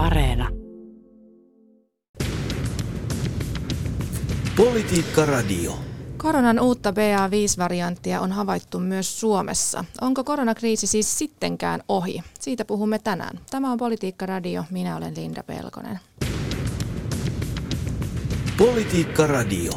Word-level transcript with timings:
Areena. 0.00 0.48
Politiikka 4.56 5.26
Radio. 5.26 5.78
Koronan 6.16 6.60
uutta 6.60 6.90
BA5-varianttia 6.90 8.20
on 8.20 8.32
havaittu 8.32 8.78
myös 8.78 9.20
Suomessa. 9.20 9.84
Onko 10.00 10.24
koronakriisi 10.24 10.86
siis 10.86 11.18
sittenkään 11.18 11.82
ohi? 11.88 12.22
Siitä 12.40 12.64
puhumme 12.64 12.98
tänään. 12.98 13.40
Tämä 13.50 13.72
on 13.72 13.78
Politiikka 13.78 14.26
Radio. 14.26 14.64
Minä 14.70 14.96
olen 14.96 15.16
Linda 15.16 15.42
Pelkonen. 15.42 15.98
Politiikka 18.58 19.26
Radio. 19.26 19.72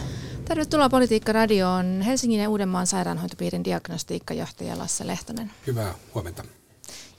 Tervetuloa 0.45 0.89
Politiikka 0.89 1.31
Radioon. 1.31 2.01
Helsingin 2.01 2.39
ja 2.39 2.49
Uudenmaan 2.49 2.87
sairaanhoitopiirin 2.87 3.63
diagnostiikkajohtaja 3.63 4.77
Lasse 4.77 5.07
Lehtonen. 5.07 5.51
Hyvää 5.67 5.93
huomenta. 6.13 6.43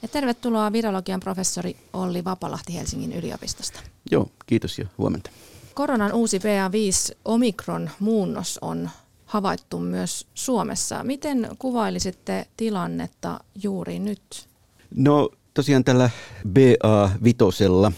Ja 0.01 0.07
tervetuloa 0.07 0.71
virologian 0.71 1.19
professori 1.19 1.75
Olli 1.93 2.23
Vapalahti 2.23 2.75
Helsingin 2.75 3.13
yliopistosta. 3.13 3.79
Joo, 4.11 4.29
kiitos 4.45 4.79
ja 4.79 4.85
huomenta. 4.97 5.29
Koronan 5.73 6.13
uusi 6.13 6.37
BA5 6.37 7.17
Omikron 7.25 7.89
muunnos 7.99 8.59
on 8.61 8.89
havaittu 9.25 9.79
myös 9.79 10.27
Suomessa. 10.33 11.03
Miten 11.03 11.49
kuvailisitte 11.59 12.47
tilannetta 12.57 13.39
juuri 13.63 13.99
nyt? 13.99 14.47
No 14.95 15.29
tosiaan 15.53 15.83
tällä 15.83 16.09
BA5, 16.47 17.93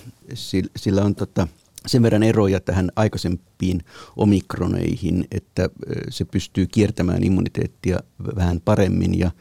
sillä 0.76 1.04
on 1.04 1.16
tota, 1.16 1.48
sen 1.86 2.04
verran 2.04 2.24
eroja 2.24 2.60
tähän 2.60 2.92
aikaisempiin 2.96 3.82
omikroneihin, 4.16 5.28
että 5.32 5.70
se 6.10 6.26
pystyy 6.26 6.68
kiertämään 6.68 7.24
immuniteettia 7.24 8.00
vähän 8.36 8.62
paremmin 8.66 9.20
ja 9.20 9.32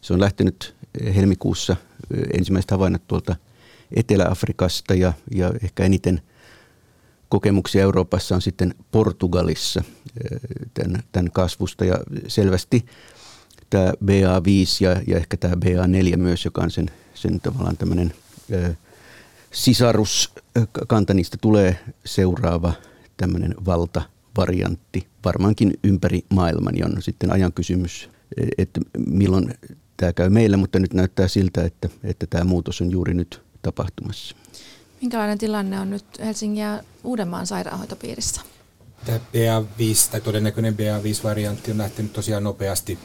se 0.00 0.14
on 0.14 0.20
lähtenyt 0.20 0.74
helmikuussa 1.14 1.76
ensimmäiset 2.32 2.70
havainnot 2.70 3.06
tuolta 3.06 3.36
Etelä-Afrikasta 3.96 4.94
ja, 4.94 5.12
ja 5.34 5.52
ehkä 5.62 5.84
eniten 5.84 6.22
kokemuksia 7.28 7.82
Euroopassa 7.82 8.34
on 8.34 8.42
sitten 8.42 8.74
Portugalissa 8.90 9.82
tämän, 10.74 11.02
tämän 11.12 11.30
kasvusta. 11.32 11.84
Ja 11.84 11.98
selvästi 12.28 12.86
tämä 13.70 13.92
BA5 14.04 14.78
ja, 14.80 15.02
ja 15.06 15.16
ehkä 15.16 15.36
tämä 15.36 15.54
BA4 15.54 16.16
myös, 16.16 16.44
joka 16.44 16.62
on 16.62 16.70
sen, 16.70 16.90
sen 17.14 17.40
tavallaan 17.40 17.76
tämmöinen 17.76 18.14
sisaruskanta, 19.52 21.14
niistä 21.14 21.36
tulee 21.40 21.78
seuraava 22.04 22.72
tämmöinen 23.16 23.54
valtavariantti 23.66 25.06
varmaankin 25.24 25.74
ympäri 25.84 26.24
maailman 26.28 26.78
ja 26.78 26.86
on 26.86 27.02
sitten 27.02 27.32
ajan 27.32 27.52
kysymys, 27.52 28.10
että 28.58 28.80
milloin 29.06 29.54
tämä 29.98 30.12
käy 30.12 30.28
meillä, 30.28 30.56
mutta 30.56 30.78
nyt 30.78 30.94
näyttää 30.94 31.28
siltä, 31.28 31.64
että, 31.64 31.88
että 32.04 32.26
tämä 32.26 32.44
muutos 32.44 32.80
on 32.80 32.90
juuri 32.90 33.14
nyt 33.14 33.42
tapahtumassa. 33.62 34.36
Minkälainen 35.00 35.38
tilanne 35.38 35.80
on 35.80 35.90
nyt 35.90 36.04
Helsingin 36.18 36.62
ja 36.62 36.82
Uudenmaan 37.04 37.46
sairaanhoitopiirissä? 37.46 38.40
Tämä 39.04 39.18
BA5 39.18 40.10
tai 40.10 40.20
todennäköinen 40.20 40.74
BA5-variantti 40.74 41.70
on 41.70 41.78
lähtenyt 41.78 42.12
tosiaan 42.12 42.44
nopeasti 42.44 42.98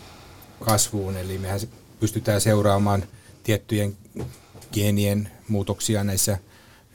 kasvuun, 0.60 1.18
eli 1.18 1.38
mehän 1.38 1.60
pystytään 2.00 2.42
seuraamaan 2.42 3.04
tiettyjen 3.44 3.98
geenien 4.74 5.32
muutoksia 5.48 6.04
näissä 6.04 6.38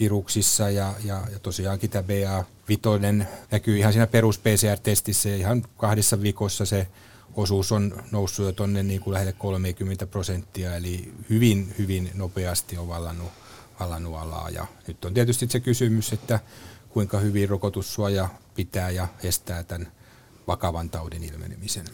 viruksissa 0.00 0.70
ja, 0.70 0.94
ja, 1.04 1.22
ja 1.32 1.38
tosiaankin 1.38 1.90
tämä 1.90 2.04
BA5 2.08 3.24
näkyy 3.50 3.78
ihan 3.78 3.92
siinä 3.92 4.06
perus 4.06 4.38
PCR-testissä 4.38 5.28
ihan 5.34 5.64
kahdessa 5.76 6.22
viikossa 6.22 6.66
se 6.66 6.86
osuus 7.38 7.72
on 7.72 8.02
noussut 8.10 8.46
jo 8.46 8.52
tuonne 8.52 8.82
niin 8.82 9.00
kuin 9.00 9.12
lähelle 9.14 9.32
30 9.32 10.06
prosenttia, 10.06 10.76
eli 10.76 11.12
hyvin, 11.30 11.74
hyvin 11.78 12.10
nopeasti 12.14 12.78
on 12.78 12.88
vallannut, 12.88 13.28
vallannut 13.80 14.16
alaa. 14.16 14.50
Ja 14.50 14.66
nyt 14.86 15.04
on 15.04 15.14
tietysti 15.14 15.46
se 15.50 15.60
kysymys, 15.60 16.12
että 16.12 16.40
kuinka 16.88 17.18
hyvin 17.18 17.48
rokotussuoja 17.48 18.28
pitää 18.54 18.90
ja 18.90 19.08
estää 19.22 19.62
tämän 19.62 19.92
vakavan 20.46 20.90
taudin 20.90 21.24
ilmenemisen. 21.24 21.84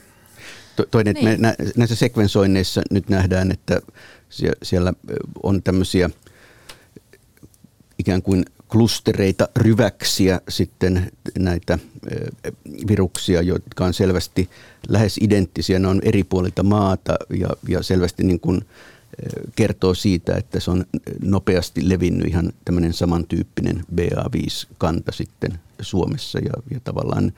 Toinen, 0.90 1.14
niin. 1.14 1.40
me 1.40 1.54
näissä 1.76 1.96
sekvensoinneissa 1.96 2.82
nyt 2.90 3.08
nähdään, 3.08 3.52
että 3.52 3.80
siellä 4.62 4.92
on 5.42 5.62
tämmöisiä 5.62 6.10
ikään 7.98 8.22
kuin 8.22 8.44
klustereita, 8.74 9.48
ryväksiä 9.56 10.40
sitten 10.48 11.12
näitä 11.38 11.78
viruksia, 12.88 13.42
jotka 13.42 13.84
on 13.84 13.94
selvästi 13.94 14.50
lähes 14.88 15.18
identtisiä. 15.18 15.78
Ne 15.78 15.88
on 15.88 16.00
eri 16.04 16.24
puolilta 16.24 16.62
maata 16.62 17.16
ja, 17.30 17.48
ja 17.68 17.82
selvästi 17.82 18.22
niin 18.22 18.40
kuin 18.40 18.64
kertoo 19.56 19.94
siitä, 19.94 20.36
että 20.36 20.60
se 20.60 20.70
on 20.70 20.84
nopeasti 21.22 21.88
levinnyt 21.88 22.28
ihan 22.28 22.52
tämmöinen 22.64 22.92
samantyyppinen 22.92 23.84
BA5-kanta 23.94 25.12
sitten 25.12 25.58
Suomessa 25.80 26.38
ja, 26.38 26.52
ja 26.70 26.80
tavallaan 26.84 27.32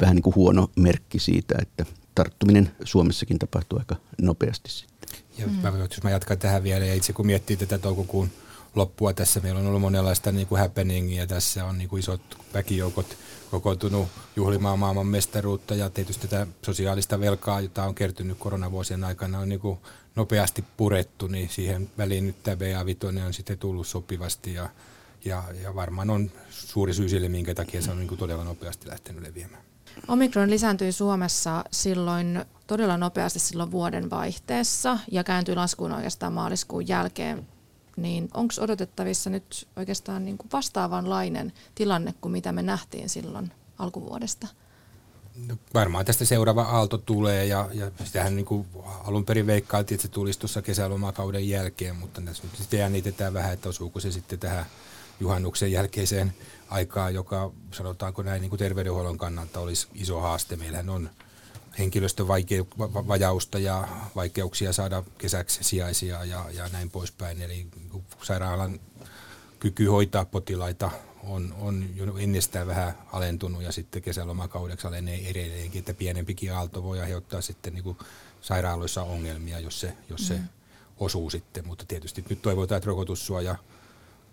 vähän 0.00 0.16
niin 0.16 0.22
kuin 0.22 0.36
huono 0.36 0.70
merkki 0.76 1.18
siitä, 1.18 1.54
että 1.62 1.84
tarttuminen 2.14 2.70
Suomessakin 2.84 3.38
tapahtuu 3.38 3.78
aika 3.78 3.96
nopeasti 4.22 4.70
sitten. 4.70 5.20
Ja 5.38 5.46
mm. 5.46 5.80
jos 5.90 6.02
mä 6.02 6.10
jatkan 6.10 6.38
tähän 6.38 6.62
vielä, 6.62 6.84
ja 6.84 6.94
itse 6.94 7.12
kun 7.12 7.26
miettii 7.26 7.56
tätä 7.56 7.78
toukokuun 7.78 8.30
loppua 8.74 9.12
tässä. 9.12 9.40
Meillä 9.40 9.60
on 9.60 9.66
ollut 9.66 9.80
monenlaista 9.80 10.32
niin 10.32 10.46
kuin 10.46 10.60
happeningia. 10.60 11.26
Tässä 11.26 11.64
on 11.64 11.78
niin 11.78 11.88
kuin 11.88 12.00
isot 12.00 12.20
väkijoukot 12.54 13.16
kokoontunut 13.50 14.08
juhlimaan 14.36 14.78
maailman 14.78 15.06
mestaruutta 15.06 15.74
ja 15.74 15.90
tietysti 15.90 16.28
tätä 16.28 16.46
sosiaalista 16.62 17.20
velkaa, 17.20 17.60
jota 17.60 17.84
on 17.84 17.94
kertynyt 17.94 18.38
koronavuosien 18.38 19.04
aikana, 19.04 19.38
on 19.38 19.48
niin 19.48 19.60
kuin 19.60 19.78
nopeasti 20.16 20.64
purettu, 20.76 21.26
niin 21.26 21.48
siihen 21.48 21.90
väliin 21.98 22.26
nyt 22.26 22.42
tämä 22.42 22.54
BA5 22.54 23.26
on 23.26 23.34
sitten 23.34 23.58
tullut 23.58 23.86
sopivasti 23.86 24.54
ja, 24.54 24.68
ja, 25.24 25.44
ja 25.62 25.74
varmaan 25.74 26.10
on 26.10 26.30
suuri 26.50 26.94
syy 26.94 27.08
sille, 27.08 27.28
minkä 27.28 27.54
takia 27.54 27.82
se 27.82 27.90
on 27.90 27.98
niin 27.98 28.08
kuin 28.08 28.18
todella 28.18 28.44
nopeasti 28.44 28.88
lähtenyt 28.88 29.22
leviämään. 29.22 29.62
Omikron 30.08 30.50
lisääntyi 30.50 30.92
Suomessa 30.92 31.64
silloin 31.70 32.44
todella 32.66 32.96
nopeasti 32.96 33.38
silloin 33.38 33.70
vuoden 33.70 34.10
vaihteessa 34.10 34.98
ja 35.10 35.24
kääntyi 35.24 35.54
laskuun 35.54 35.92
oikeastaan 35.92 36.32
maaliskuun 36.32 36.88
jälkeen 36.88 37.46
niin 37.96 38.28
onko 38.34 38.54
odotettavissa 38.60 39.30
nyt 39.30 39.68
oikeastaan 39.76 40.24
niin 40.24 40.38
kuin 40.38 40.48
vastaavanlainen 40.52 41.52
tilanne 41.74 42.14
kuin 42.20 42.32
mitä 42.32 42.52
me 42.52 42.62
nähtiin 42.62 43.08
silloin 43.08 43.52
alkuvuodesta? 43.78 44.46
No, 45.48 45.56
varmaan 45.74 46.04
tästä 46.04 46.24
seuraava 46.24 46.62
aalto 46.62 46.98
tulee 46.98 47.46
ja, 47.46 47.68
ja 47.72 47.90
sitähän 48.04 48.36
niin 48.36 48.46
kuin 48.46 48.66
alun 49.04 49.24
perin 49.24 49.46
veikkailtiin, 49.46 49.96
että 49.96 50.02
se 50.06 50.12
tulisi 50.12 50.38
tuossa 50.38 50.62
kesälomakauden 50.62 51.48
jälkeen, 51.48 51.96
mutta 51.96 52.20
tässä 52.20 52.42
nyt 52.42 52.56
sitten 52.56 52.80
jännitetään 52.80 53.34
vähän, 53.34 53.52
että 53.52 53.68
osuuko 53.68 54.00
se 54.00 54.12
sitten 54.12 54.38
tähän 54.38 54.66
juhannuksen 55.20 55.72
jälkeiseen 55.72 56.34
aikaan, 56.68 57.14
joka 57.14 57.52
sanotaanko 57.70 58.22
näin 58.22 58.40
niin 58.40 58.50
kuin 58.50 58.58
terveydenhuollon 58.58 59.18
kannalta 59.18 59.60
olisi 59.60 59.88
iso 59.94 60.20
haaste. 60.20 60.56
Meillähän 60.56 60.90
on 60.90 61.10
henkilöstön 61.80 62.28
vajausta 63.08 63.58
ja 63.58 63.88
vaikeuksia 64.16 64.72
saada 64.72 65.02
kesäksi 65.18 65.64
sijaisia 65.64 66.24
ja, 66.24 66.44
ja 66.52 66.68
näin 66.68 66.90
poispäin. 66.90 67.42
Eli 67.42 67.66
sairaalan 68.22 68.80
kyky 69.60 69.86
hoitaa 69.86 70.24
potilaita 70.24 70.90
on, 71.24 71.54
on 71.60 71.86
jo 71.96 72.16
ennestään 72.16 72.66
vähän 72.66 72.94
alentunut 73.12 73.62
ja 73.62 73.72
sitten 73.72 74.02
kesälomakaudeksi 74.02 74.86
alenee 74.86 75.30
edelleenkin, 75.30 75.78
että 75.78 75.94
pienempikin 75.94 76.52
aalto 76.52 76.82
voi 76.82 77.00
aiheuttaa 77.00 77.40
sitten 77.40 77.74
niin 77.74 77.96
sairaaloissa 78.40 79.02
ongelmia, 79.02 79.60
jos 79.60 79.80
se, 79.80 79.96
jos 80.08 80.28
se 80.28 80.34
mm. 80.34 80.48
osuu 80.98 81.30
sitten, 81.30 81.66
mutta 81.66 81.84
tietysti 81.88 82.24
nyt 82.30 82.42
toivotaan, 82.42 82.76
että 82.76 82.86
rokotussuoja 82.86 83.56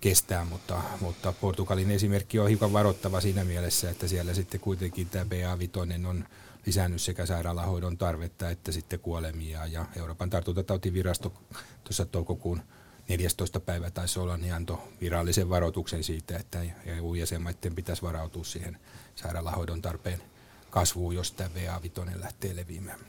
kestää, 0.01 0.45
mutta, 0.45 0.81
mutta 1.01 1.31
Portugalin 1.31 1.91
esimerkki 1.91 2.39
on 2.39 2.49
hiukan 2.49 2.73
varoittava 2.73 3.21
siinä 3.21 3.43
mielessä, 3.43 3.89
että 3.89 4.07
siellä 4.07 4.33
sitten 4.33 4.59
kuitenkin 4.59 5.09
tämä 5.09 5.25
BA5 5.25 6.07
on 6.07 6.25
lisännyt 6.65 7.01
sekä 7.01 7.25
sairaalahoidon 7.25 7.97
tarvetta 7.97 8.49
että 8.49 8.71
sitten 8.71 8.99
kuolemia. 8.99 9.65
Ja 9.65 9.85
Euroopan 9.95 10.29
tartuntatautivirasto 10.29 11.33
tuossa 11.83 12.05
toukokuun 12.05 12.61
14. 13.07 13.59
päivä 13.59 13.91
taisi 13.91 14.19
olla, 14.19 14.37
niin 14.37 14.53
antoi 14.53 14.77
virallisen 15.01 15.49
varoituksen 15.49 16.03
siitä, 16.03 16.37
että 16.37 16.59
EU-jäsenmaiden 16.85 17.75
pitäisi 17.75 18.01
varautua 18.01 18.43
siihen 18.43 18.77
sairaalahoidon 19.15 19.81
tarpeen 19.81 20.21
kasvuun, 20.69 21.15
jos 21.15 21.31
tämä 21.31 21.49
BA5 21.49 22.21
lähtee 22.21 22.55
leviämään. 22.55 22.99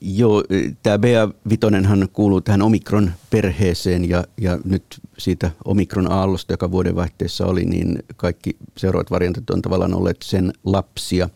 Joo, 0.00 0.44
tämä 0.82 0.96
BA5 0.96 2.08
kuuluu 2.12 2.40
tähän 2.40 2.62
Omikron 2.62 3.10
perheeseen 3.30 4.08
ja, 4.08 4.24
ja 4.40 4.58
nyt 4.64 4.84
siitä 5.18 5.50
Omikron 5.64 6.12
aallosta, 6.12 6.52
joka 6.52 6.70
vuodenvaihteessa 6.70 7.46
oli, 7.46 7.64
niin 7.64 7.98
kaikki 8.16 8.56
seuraavat 8.76 9.10
variantit 9.10 9.50
on 9.50 9.62
tavallaan 9.62 9.94
olleet 9.94 10.22
sen 10.22 10.52
lapsia 10.64 11.28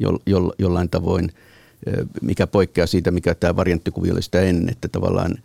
jo, 0.00 0.18
jo, 0.26 0.52
jollain 0.58 0.88
tavoin, 0.88 1.32
mikä 2.22 2.46
poikkeaa 2.46 2.86
siitä, 2.86 3.10
mikä 3.10 3.34
tämä 3.34 3.56
varianttikuvio 3.56 4.12
oli 4.12 4.22
sitä 4.22 4.40
ennen, 4.40 4.68
että 4.68 4.88
tavallaan 4.88 5.38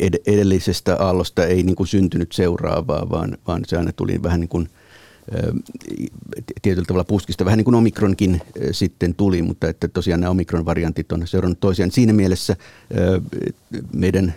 ed- 0.00 0.22
edellisestä 0.26 0.96
aallosta 0.96 1.46
ei 1.46 1.62
niin 1.62 1.76
kuin 1.76 1.86
syntynyt 1.86 2.32
seuraavaa, 2.32 3.10
vaan, 3.10 3.38
vaan 3.46 3.62
se 3.66 3.76
aina 3.76 3.92
tuli 3.92 4.22
vähän 4.22 4.40
niin 4.40 4.48
kuin 4.48 4.68
tietyllä 6.62 6.86
tavalla 6.86 7.04
puskista, 7.04 7.44
vähän 7.44 7.56
niin 7.56 7.64
kuin 7.64 7.74
Omikronkin 7.74 8.40
sitten 8.72 9.14
tuli, 9.14 9.42
mutta 9.42 9.68
että 9.68 9.88
tosiaan 9.88 10.20
nämä 10.20 10.30
Omikron-variantit 10.30 11.12
on 11.12 11.26
seurannut 11.26 11.60
toisiaan. 11.60 11.90
Siinä 11.90 12.12
mielessä 12.12 12.56
meidän 13.92 14.34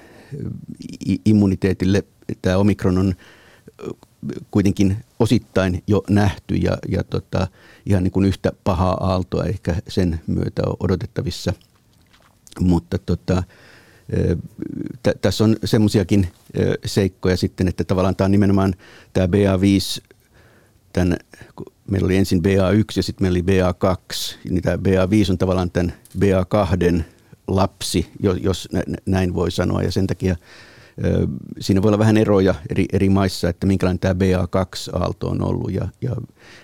immuniteetille 1.25 2.03
tämä 2.41 2.57
Omikron 2.57 2.97
on 2.97 3.13
kuitenkin 4.51 4.97
osittain 5.19 5.83
jo 5.87 6.03
nähty 6.09 6.55
ja, 6.55 6.77
ja 6.89 7.03
tota, 7.03 7.47
ihan 7.85 8.03
niin 8.03 8.11
kuin 8.11 8.25
yhtä 8.25 8.51
pahaa 8.63 8.97
aaltoa 8.99 9.43
ehkä 9.43 9.75
sen 9.87 10.19
myötä 10.27 10.61
on 10.65 10.75
odotettavissa. 10.79 11.53
Mutta 12.59 12.97
tota, 12.97 13.43
tässä 15.21 15.43
on 15.43 15.55
semmoisiakin 15.65 16.27
seikkoja 16.85 17.37
sitten, 17.37 17.67
että 17.67 17.83
tavallaan 17.83 18.15
tämä 18.15 18.25
on 18.25 18.31
nimenomaan 18.31 18.75
tämä 19.13 19.27
BA5, 19.27 20.03
tämän, 20.93 21.17
meillä 21.91 22.05
oli 22.05 22.17
ensin 22.17 22.39
BA1 22.39 22.93
ja 22.95 23.03
sitten 23.03 23.25
meillä 23.25 23.37
oli 23.37 23.61
BA2, 23.61 24.35
niin 24.49 24.63
tämä 24.63 24.75
BA5 24.75 25.31
on 25.31 25.37
tavallaan 25.37 25.71
tämän 25.71 25.93
BA2 26.19 27.03
lapsi, 27.47 28.11
jos 28.41 28.69
näin 29.05 29.33
voi 29.33 29.51
sanoa, 29.51 29.83
ja 29.83 29.91
sen 29.91 30.07
takia 30.07 30.35
Siinä 31.59 31.81
voi 31.81 31.89
olla 31.89 31.99
vähän 31.99 32.17
eroja 32.17 32.55
eri, 32.69 32.85
eri 32.93 33.09
maissa, 33.09 33.49
että 33.49 33.67
minkälainen 33.67 33.99
tämä 33.99 34.13
BA2-aalto 34.13 35.29
on 35.29 35.41
ollut. 35.41 35.71
Ja, 35.71 35.87
ja 36.01 36.11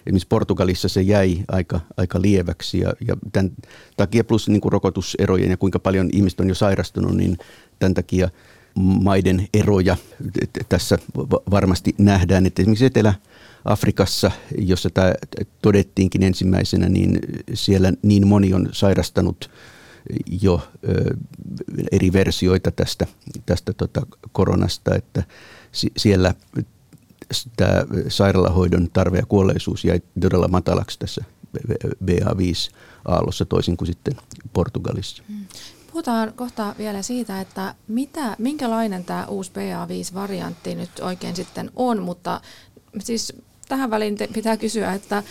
esimerkiksi 0.05 0.27
Portugalissa 0.27 0.87
se 0.89 1.01
jäi 1.01 1.43
aika, 1.47 1.79
aika 1.97 2.21
lieväksi 2.21 2.79
ja, 2.79 2.93
ja 3.07 3.17
tämän 3.31 3.51
takia 3.97 4.23
plus 4.23 4.49
niin 4.49 4.61
kuin 4.61 4.71
rokotuserojen 4.71 5.49
ja 5.49 5.57
kuinka 5.57 5.79
paljon 5.79 6.09
ihmiset 6.13 6.39
on 6.39 6.49
jo 6.49 6.55
sairastunut, 6.55 7.15
niin 7.15 7.37
tämän 7.79 7.93
takia 7.93 8.29
maiden 8.75 9.47
eroja 9.53 9.97
tässä 10.69 10.97
varmasti 11.51 11.95
nähdään. 11.97 12.45
Että 12.45 12.61
esimerkiksi 12.61 12.85
Etelä-Afrikassa, 13.63 14.31
jossa 14.57 14.89
tämä 14.89 15.13
todettiinkin 15.61 16.23
ensimmäisenä, 16.23 16.89
niin 16.89 17.19
siellä 17.53 17.93
niin 18.01 18.27
moni 18.27 18.53
on 18.53 18.69
sairastanut 18.71 19.49
jo 20.41 20.67
eri 21.91 22.13
versioita 22.13 22.71
tästä, 22.71 23.07
tästä 23.45 23.73
tota 23.73 24.01
koronasta, 24.31 24.95
että 24.95 25.23
siellä 25.97 26.33
tämä 27.57 27.85
sairaalahoidon 28.07 28.89
tarve 28.93 29.17
ja 29.17 29.25
kuolleisuus 29.25 29.85
jäi 29.85 30.01
todella 30.21 30.47
matalaksi 30.47 30.99
tässä 30.99 31.23
BA5-aallossa 32.05 33.45
toisin 33.45 33.77
kuin 33.77 33.87
sitten 33.87 34.13
Portugalissa. 34.53 35.23
Mm. 35.29 35.45
Puhutaan 35.91 36.33
kohta 36.35 36.75
vielä 36.77 37.01
siitä, 37.01 37.41
että 37.41 37.75
mitä, 37.87 38.35
minkälainen 38.39 39.05
tämä 39.05 39.25
uusi 39.25 39.51
BA5-variantti 39.51 40.75
nyt 40.75 40.99
oikein 41.01 41.35
sitten 41.35 41.71
on, 41.75 42.01
mutta 42.01 42.41
siis 42.99 43.33
tähän 43.69 43.89
väliin 43.89 44.17
pitää 44.33 44.57
kysyä, 44.57 44.93
että 44.93 45.23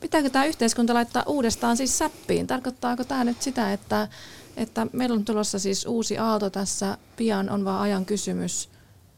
pitääkö 0.00 0.30
tämä 0.30 0.44
yhteiskunta 0.44 0.94
laittaa 0.94 1.22
uudestaan 1.26 1.76
siis 1.76 1.98
säppiin? 1.98 2.46
Tarkoittaako 2.46 3.04
tämä 3.04 3.24
nyt 3.24 3.42
sitä, 3.42 3.72
että, 3.72 4.08
että 4.56 4.86
meillä 4.92 5.14
on 5.14 5.24
tulossa 5.24 5.58
siis 5.58 5.86
uusi 5.86 6.18
aalto 6.18 6.50
tässä, 6.50 6.98
pian 7.16 7.50
on 7.50 7.64
vaan 7.64 7.80
ajan 7.80 8.04
kysymys, 8.04 8.68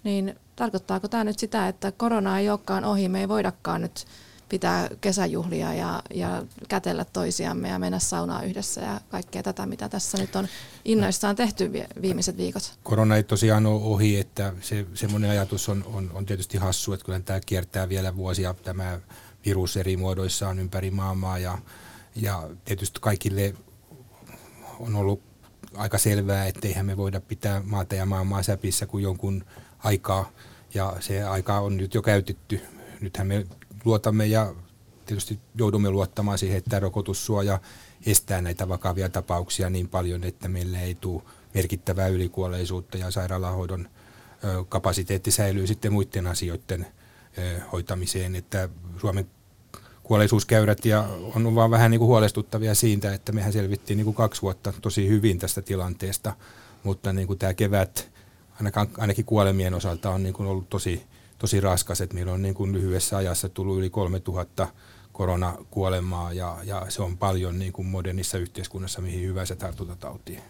niin 0.05 0.35
tarkoittaako 0.56 1.09
tämä 1.09 1.25
nyt 1.25 1.38
sitä, 1.38 1.69
että 1.69 1.93
korona 1.93 2.38
ei 2.38 2.50
olekaan 2.50 2.85
ohi, 2.85 3.09
me 3.09 3.21
ei 3.21 3.29
voidakaan 3.29 3.81
nyt 3.81 4.06
pitää 4.55 4.89
kesäjuhlia 5.01 5.75
ja, 5.75 6.03
ja 6.15 6.43
kätellä 6.69 7.05
toisiamme 7.05 7.69
ja 7.69 7.79
mennä 7.79 7.99
saunaan 7.99 8.47
yhdessä 8.47 8.81
ja 8.81 9.01
kaikkea 9.09 9.43
tätä, 9.43 9.67
mitä 9.67 9.89
tässä 9.89 10.19
nyt 10.19 10.37
on 10.37 10.49
innoissaan 10.85 11.37
tehty 11.37 11.73
viimeiset 12.03 12.37
viikot. 12.37 12.79
Korona 12.83 13.17
ei 13.17 13.23
tosiaan 13.23 13.67
ole 13.67 13.83
ohi, 13.85 14.19
että 14.19 14.53
se, 14.61 14.87
semmoinen 14.95 15.31
ajatus 15.31 15.69
on, 15.69 15.85
on, 15.93 16.11
on 16.15 16.27
tietysti 16.27 16.59
hassu, 16.59 16.93
että 16.93 17.06
kyllä 17.06 17.21
tämä 17.21 17.41
kiertää 17.47 17.89
vielä 17.89 18.17
vuosia 18.17 18.55
tämä 18.65 18.99
virus 19.45 19.77
eri 19.77 19.97
muodoissaan 19.97 20.59
ympäri 20.59 20.91
maailmaa 20.91 21.39
ja, 21.39 21.59
ja 22.17 22.49
tietysti 22.65 23.01
kaikille 23.01 23.55
on 24.81 24.97
ollut 24.97 25.23
aika 25.77 25.99
selvää, 25.99 26.47
että 26.47 26.69
eihän 26.69 26.87
me 26.87 26.97
voida 26.97 27.21
pitää 27.21 27.62
maata 27.65 27.95
ja 27.95 28.06
maailmaa 28.06 28.43
säpissä 28.43 28.87
kuin 28.87 29.05
jonkun 29.05 29.45
aikaa 29.79 30.31
ja 30.75 30.97
se 31.01 31.25
aika 31.25 31.59
on 31.59 31.77
nyt 31.77 31.95
jo 31.95 32.03
käytetty. 32.03 32.61
Nythän 33.01 33.27
me 33.27 33.47
luotamme 33.84 34.26
ja 34.26 34.54
tietysti 35.06 35.38
joudumme 35.54 35.90
luottamaan 35.90 36.38
siihen, 36.38 36.58
että 36.58 36.81
rokotussuoja 36.81 37.60
estää 38.06 38.42
näitä 38.42 38.69
vakavia 38.69 39.08
tapauksia 39.08 39.70
niin 39.70 39.88
paljon, 39.88 40.25
että 40.25 40.48
meillä 40.48 40.81
ei 40.81 40.94
tule 40.94 41.22
merkittävää 41.54 42.08
ylikuolleisuutta 42.08 42.98
ja 42.98 43.10
sairaalahoidon 43.10 43.88
kapasiteetti 44.69 45.31
säilyy 45.31 45.66
sitten 45.66 45.92
muiden 45.92 46.26
asioiden 46.26 46.86
hoitamiseen, 47.72 48.36
että 48.36 48.69
Suomen 49.00 49.26
kuolleisuuskäyrät 50.02 50.84
ja 50.84 51.08
on 51.34 51.54
vaan 51.54 51.70
vähän 51.70 51.90
niin 51.90 51.98
kuin 51.98 52.08
huolestuttavia 52.08 52.75
siitä, 52.75 53.14
että 53.14 53.32
mehän 53.32 53.52
selvittiin 53.52 53.96
niin 53.96 54.04
kuin 54.04 54.14
kaksi 54.14 54.42
vuotta 54.42 54.72
tosi 54.82 55.08
hyvin 55.08 55.38
tästä 55.38 55.62
tilanteesta, 55.62 56.32
mutta 56.82 57.12
niin 57.12 57.26
kuin 57.26 57.38
tämä 57.38 57.54
kevät 57.54 58.10
ainakin 58.98 59.25
kuolemien 59.25 59.75
osalta 59.75 60.10
on 60.10 60.22
niin 60.22 60.34
kuin 60.34 60.48
ollut 60.48 60.69
tosi, 60.69 61.02
tosi 61.44 61.61
raskas, 61.61 62.00
että 62.00 62.14
meillä 62.14 62.32
on 62.32 62.43
niin 62.43 62.55
kuin 62.55 62.73
lyhyessä 62.73 63.17
ajassa 63.17 63.49
tullut 63.49 63.79
yli 63.79 63.91
3000 63.91 64.69
koronakuolemaa 65.12 66.32
ja, 66.32 66.58
ja 66.64 66.87
se 66.88 67.02
on 67.02 67.19
paljon 67.19 67.58
niin 67.58 67.73
kuin 67.73 67.87
modernissa 67.87 68.38
yhteiskunnassa, 68.38 69.00
mihin 69.00 69.29
hyvä 69.29 69.44
se 69.44 69.56
tartuntatautiin. 69.56 70.43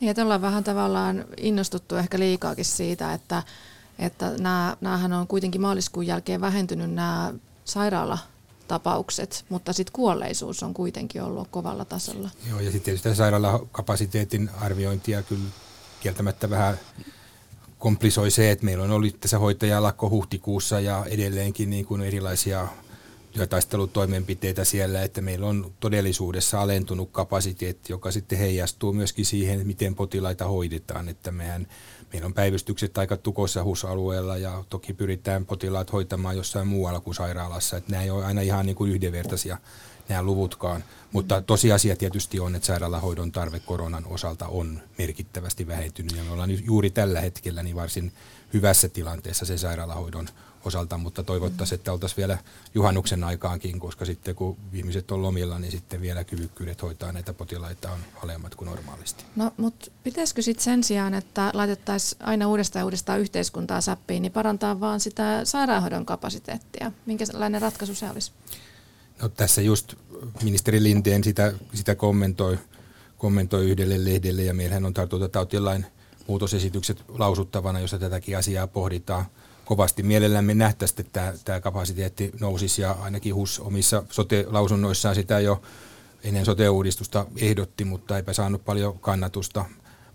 Niin, 0.00 0.10
että 0.10 0.22
ollaan 0.22 0.42
vähän 0.42 0.64
tavallaan 0.64 1.24
innostuttu 1.36 1.96
ehkä 1.96 2.18
liikaakin 2.18 2.64
siitä, 2.64 3.12
että 3.12 3.42
että 3.98 4.30
nämä, 4.38 4.76
näähän 4.80 5.12
on 5.12 5.26
kuitenkin 5.26 5.60
maaliskuun 5.60 6.06
jälkeen 6.06 6.40
vähentynyt 6.40 6.90
nämä 6.90 7.34
sairaalatapaukset, 7.64 9.44
mutta 9.48 9.72
sitten 9.72 9.92
kuolleisuus 9.92 10.62
on 10.62 10.74
kuitenkin 10.74 11.22
ollut 11.22 11.48
kovalla 11.50 11.84
tasolla. 11.84 12.30
Joo, 12.48 12.60
ja 12.60 12.70
sitten 12.70 12.82
tietysti 12.82 13.14
sairaalakapasiteetin 13.14 14.50
arviointia 14.60 15.22
kyllä 15.22 15.48
kieltämättä 16.00 16.50
vähän 16.50 16.78
komplisoi 17.78 18.30
se, 18.30 18.50
että 18.50 18.64
meillä 18.64 18.84
on 18.84 18.90
ollut 18.90 19.20
tässä 19.20 19.38
hoitajalakko 19.38 20.10
huhtikuussa 20.10 20.80
ja 20.80 21.04
edelleenkin 21.10 21.70
niin 21.70 21.86
kuin 21.86 22.02
erilaisia 22.02 22.68
työtaistelutoimenpiteitä 23.32 24.64
siellä, 24.64 25.02
että 25.02 25.20
meillä 25.20 25.46
on 25.46 25.72
todellisuudessa 25.80 26.60
alentunut 26.60 27.08
kapasiteetti, 27.12 27.92
joka 27.92 28.10
sitten 28.10 28.38
heijastuu 28.38 28.92
myöskin 28.92 29.24
siihen, 29.26 29.66
miten 29.66 29.94
potilaita 29.94 30.44
hoidetaan, 30.44 31.08
että 31.08 31.32
mehän 31.32 31.66
meillä 32.12 32.26
on 32.26 32.34
päivystykset 32.34 32.98
aika 32.98 33.16
tukossa 33.16 33.64
HUS-alueella 33.64 34.36
ja 34.36 34.64
toki 34.68 34.92
pyritään 34.92 35.46
potilaat 35.46 35.92
hoitamaan 35.92 36.36
jossain 36.36 36.66
muualla 36.66 37.00
kuin 37.00 37.14
sairaalassa. 37.14 37.76
Että 37.76 37.90
nämä 37.90 38.02
ei 38.02 38.10
ole 38.10 38.24
aina 38.24 38.40
ihan 38.40 38.66
niin 38.66 38.76
kuin 38.76 38.90
yhdenvertaisia 38.90 39.58
nämä 40.08 40.22
luvutkaan, 40.22 40.84
mutta 41.12 41.42
tosiasia 41.42 41.96
tietysti 41.96 42.40
on, 42.40 42.54
että 42.54 42.66
sairaalahoidon 42.66 43.32
tarve 43.32 43.60
koronan 43.60 44.04
osalta 44.06 44.46
on 44.46 44.80
merkittävästi 44.98 45.66
vähentynyt 45.66 46.16
ja 46.16 46.24
me 46.24 46.30
ollaan 46.30 46.64
juuri 46.64 46.90
tällä 46.90 47.20
hetkellä 47.20 47.62
niin 47.62 47.76
varsin 47.76 48.12
hyvässä 48.52 48.88
tilanteessa 48.88 49.44
se 49.46 49.58
sairaalahoidon 49.58 50.28
osalta, 50.64 50.98
mutta 50.98 51.22
toivottaisiin, 51.22 51.78
että 51.78 51.92
oltaisiin 51.92 52.16
vielä 52.16 52.38
juhannuksen 52.74 53.24
aikaankin, 53.24 53.80
koska 53.80 54.04
sitten 54.04 54.34
kun 54.34 54.56
ihmiset 54.72 55.10
on 55.10 55.22
lomilla, 55.22 55.58
niin 55.58 55.72
sitten 55.72 56.00
vielä 56.00 56.24
kyvykkyydet 56.24 56.82
hoitaa 56.82 57.12
näitä 57.12 57.32
potilaita 57.32 57.92
on 57.92 57.98
alemmat 58.22 58.54
kuin 58.54 58.70
normaalisti. 58.70 59.24
No, 59.36 59.52
mutta 59.56 59.90
pitäisikö 60.04 60.42
sitten 60.42 60.64
sen 60.64 60.84
sijaan, 60.84 61.14
että 61.14 61.50
laitettaisiin 61.54 62.22
aina 62.26 62.48
uudestaan 62.48 62.80
ja 62.80 62.84
uudestaan 62.84 63.20
yhteiskuntaa 63.20 63.80
säppiin, 63.80 64.22
niin 64.22 64.32
parantaa 64.32 64.80
vaan 64.80 65.00
sitä 65.00 65.40
sairaanhoidon 65.44 66.06
kapasiteettia? 66.06 66.92
Minkälainen 67.06 67.62
ratkaisu 67.62 67.94
se 67.94 68.10
olisi? 68.10 68.32
No 69.22 69.28
tässä 69.28 69.62
just 69.62 69.94
ministeri 70.42 70.82
Linteen 70.82 71.24
sitä, 71.24 71.52
sitä 71.74 71.94
kommentoi, 71.94 72.58
kommentoi 73.16 73.70
yhdelle 73.70 74.04
lehdelle 74.04 74.42
ja 74.42 74.54
meillähän 74.54 74.84
on 74.84 74.94
tartuntatautilain 74.94 75.86
muutosesitykset 76.26 77.04
lausuttavana, 77.08 77.80
jossa 77.80 77.98
tätäkin 77.98 78.38
asiaa 78.38 78.66
pohditaan 78.66 79.26
kovasti 79.64 80.02
mielellämme 80.02 80.54
nähtäisiin, 80.54 81.00
että 81.00 81.34
tämä, 81.44 81.60
kapasiteetti 81.60 82.30
nousisi 82.40 82.82
ja 82.82 82.92
ainakin 82.92 83.34
HUS 83.34 83.60
omissa 83.60 84.02
sote-lausunnoissaan 84.10 85.14
sitä 85.14 85.40
jo 85.40 85.62
ennen 86.24 86.44
sote-uudistusta 86.44 87.26
ehdotti, 87.36 87.84
mutta 87.84 88.16
eipä 88.16 88.32
saanut 88.32 88.64
paljon 88.64 88.98
kannatusta. 88.98 89.64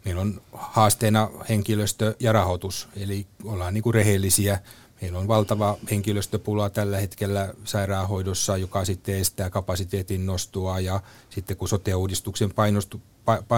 Meillä 0.05 0.21
on 0.21 0.41
haasteena 0.53 1.29
henkilöstö 1.49 2.15
ja 2.19 2.31
rahoitus, 2.31 2.87
eli 2.95 3.27
ollaan 3.43 3.73
niin 3.73 3.83
kuin 3.83 3.93
rehellisiä. 3.93 4.59
Meillä 5.03 5.19
on 5.19 5.27
valtava 5.27 5.77
henkilöstöpula 5.91 6.69
tällä 6.69 6.97
hetkellä 6.97 7.53
sairaanhoidossa, 7.63 8.57
joka 8.57 8.85
sitten 8.85 9.15
estää 9.15 9.49
kapasiteetin 9.49 10.25
nostoa 10.25 10.79
ja 10.79 11.01
sitten 11.29 11.57
kun 11.57 11.67
sote-uudistuksen 11.67 12.53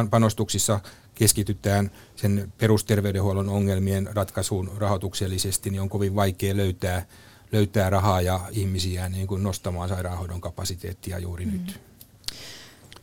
panostuksissa 0.10 0.80
keskitytään 1.16 1.92
sen 2.16 2.54
perusterveydenhuollon 2.58 3.50
ongelmien 3.50 4.10
ratkaisuun 4.14 4.72
rahoituksellisesti, 4.78 5.70
niin 5.70 5.82
on 5.82 5.90
kovin 5.90 6.16
vaikea 6.16 6.58
löytää, 6.58 7.06
löytää 7.52 7.90
rahaa 7.90 8.22
ja 8.22 8.40
ihmisiä 8.52 9.10
niin 9.10 9.28
kuin 9.28 9.44
nostamaan 9.44 9.90
sairaanhoidon 9.90 10.42
kapasiteettia 10.42 11.20
juuri 11.20 11.46
mm. 11.46 11.52
nyt. 11.52 11.82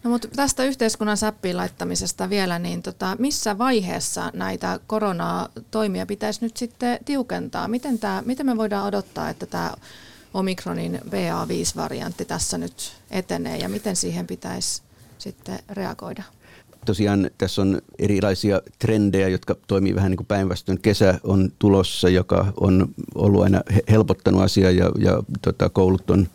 No, 0.04 0.10
mutta 0.10 0.28
tästä 0.28 0.64
yhteiskunnan 0.64 1.16
säppiin 1.16 1.56
laittamisesta 1.56 2.30
vielä, 2.30 2.58
niin 2.58 2.82
tota, 2.82 3.16
missä 3.18 3.58
vaiheessa 3.58 4.30
näitä 4.34 4.80
koronatoimia 4.86 6.06
pitäisi 6.06 6.44
nyt 6.44 6.56
sitten 6.56 6.98
tiukentaa? 7.04 7.68
Miten, 7.68 7.98
tämä, 7.98 8.22
miten 8.26 8.46
me 8.46 8.56
voidaan 8.56 8.86
odottaa, 8.86 9.30
että 9.30 9.46
tämä 9.46 9.74
Omikronin 10.34 11.00
BA5-variantti 11.06 12.24
tässä 12.24 12.58
nyt 12.58 12.92
etenee 13.10 13.56
ja 13.56 13.68
miten 13.68 13.96
siihen 13.96 14.26
pitäisi 14.26 14.82
sitten 15.18 15.58
reagoida? 15.70 16.22
tosiaan 16.86 17.30
tässä 17.38 17.62
on 17.62 17.82
erilaisia 17.98 18.62
trendejä, 18.78 19.28
jotka 19.28 19.56
toimii 19.66 19.94
vähän 19.94 20.10
niin 20.10 20.16
kuin 20.16 20.26
päinvastoin. 20.26 20.80
Kesä 20.82 21.20
on 21.24 21.52
tulossa, 21.58 22.08
joka 22.08 22.52
on 22.60 22.88
ollut 23.14 23.42
aina 23.42 23.62
helpottanut 23.90 24.42
asiaa 24.42 24.70
ja, 24.70 24.90
ja 24.98 25.22
tota, 25.42 25.68
koulut 25.68 26.10
on 26.10 26.28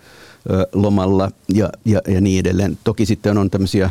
lomalla 0.74 1.32
ja, 1.53 1.70
ja, 1.86 2.01
ja 2.08 2.22
niin 2.22 2.39
edelleen. 2.39 2.77
Toki 2.84 3.06
sitten 3.06 3.38
on 3.38 3.50
tämmöisiä 3.50 3.89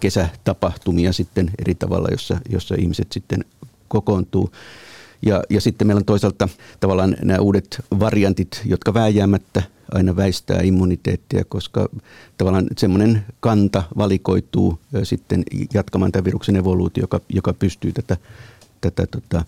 kesätapahtumia 0.00 1.12
sitten 1.12 1.50
eri 1.58 1.74
tavalla, 1.74 2.08
jossa, 2.10 2.40
jossa 2.48 2.74
ihmiset 2.78 3.12
sitten 3.12 3.44
kokoontuu. 3.88 4.50
Ja, 5.22 5.42
ja 5.50 5.60
sitten 5.60 5.86
meillä 5.86 5.98
on 5.98 6.04
toisaalta 6.04 6.48
tavallaan 6.80 7.16
nämä 7.22 7.38
uudet 7.38 7.80
variantit, 8.00 8.62
jotka 8.64 8.94
vääjäämättä 8.94 9.62
aina 9.92 10.16
väistää 10.16 10.60
immuniteettia, 10.62 11.44
koska 11.44 11.88
tavallaan 12.38 12.66
semmoinen 12.76 13.24
kanta 13.40 13.82
valikoituu 13.96 14.78
sitten 15.02 15.44
jatkamaan 15.74 16.12
tämän 16.12 16.24
viruksen 16.24 16.56
evoluutio, 16.56 17.02
joka, 17.02 17.20
joka 17.28 17.52
pystyy 17.52 17.92
tätä, 17.92 18.16
tätä 18.80 19.06
tota, 19.06 19.44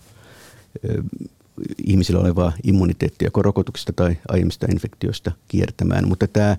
ihmisillä 1.85 2.19
olevaa 2.19 2.51
immuniteettia 2.63 3.25
joko 3.25 3.41
rokotuksista 3.41 3.93
tai 3.93 4.17
aiemmista 4.27 4.67
infektioista 4.71 5.31
kiertämään. 5.47 6.07
Mutta 6.07 6.27
tämä, 6.27 6.57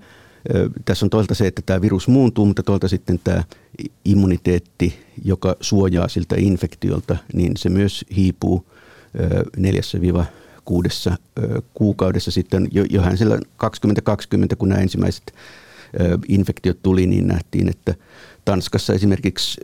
tässä 0.84 1.06
on 1.06 1.10
toisaalta 1.10 1.34
se, 1.34 1.46
että 1.46 1.62
tämä 1.66 1.80
virus 1.80 2.08
muuntuu, 2.08 2.46
mutta 2.46 2.62
toisaalta 2.62 2.88
sitten 2.88 3.20
tämä 3.24 3.44
immuniteetti, 4.04 4.98
joka 5.24 5.56
suojaa 5.60 6.08
siltä 6.08 6.36
infektiolta, 6.38 7.16
niin 7.34 7.56
se 7.56 7.68
myös 7.68 8.04
hiipuu 8.16 8.66
neljässä 9.56 9.98
kuudessa 10.64 11.16
kuukaudessa 11.74 12.30
sitten, 12.30 12.68
jo, 12.70 12.84
johan 12.90 13.18
sillä 13.18 13.38
2020, 13.56 14.56
kun 14.56 14.68
nämä 14.68 14.80
ensimmäiset 14.80 15.34
infektiot 16.28 16.82
tuli, 16.82 17.06
niin 17.06 17.26
nähtiin, 17.26 17.68
että 17.68 17.94
Tanskassa 18.44 18.92
esimerkiksi 18.92 19.60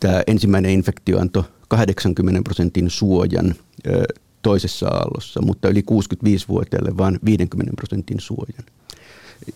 tämä 0.00 0.22
ensimmäinen 0.26 0.72
infektio 0.72 1.18
antoi 1.18 1.44
80 1.70 2.42
prosentin 2.44 2.90
suojan 2.90 3.54
toisessa 4.42 4.88
aallossa, 4.88 5.42
mutta 5.42 5.68
yli 5.68 5.84
65-vuotiaille 5.90 6.96
vain 6.96 7.18
50 7.24 7.72
prosentin 7.76 8.20
suojan. 8.20 8.64